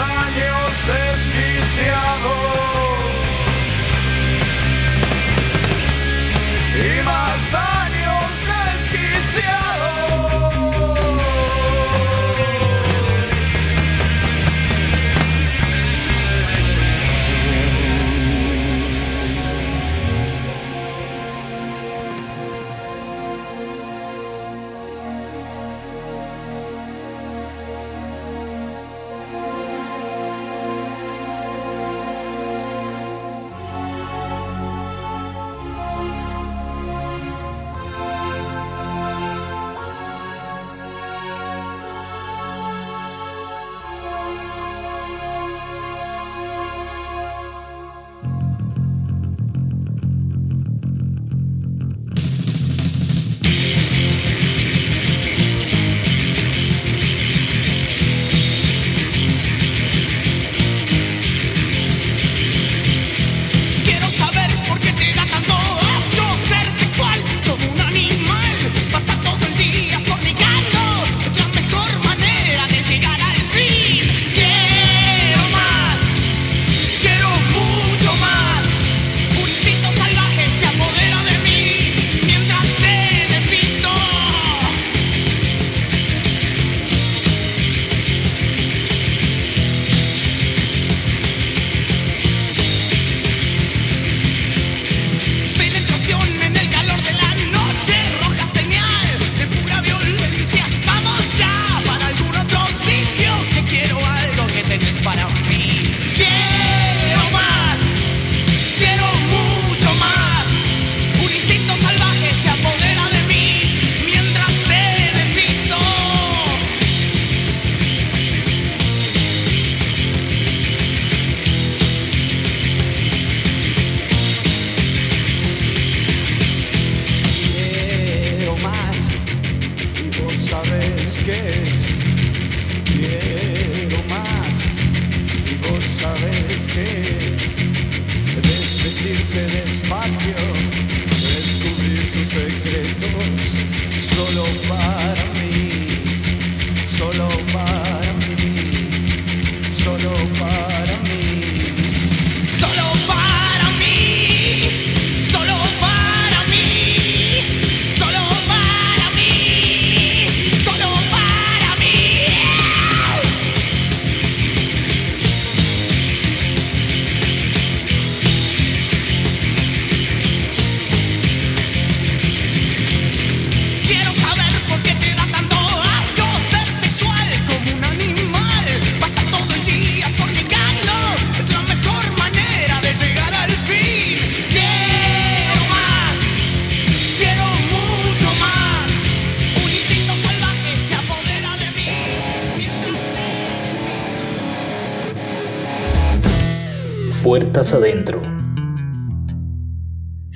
lasagna. 0.00 0.49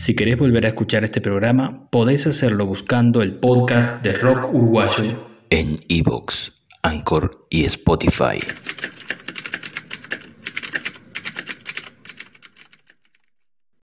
Si 0.04 0.14
queréis 0.14 0.36
volver 0.36 0.66
a 0.66 0.68
escuchar 0.68 1.02
este 1.02 1.22
programa, 1.22 1.88
podéis 1.88 2.26
hacerlo 2.26 2.66
buscando 2.66 3.22
el 3.22 3.36
podcast 3.36 4.02
de 4.02 4.12
Rock 4.12 4.52
Uruguayo 4.52 5.26
en 5.48 5.76
iVoox, 5.88 6.50
Anchor 6.82 7.46
y 7.48 7.64
Spotify. 7.64 8.38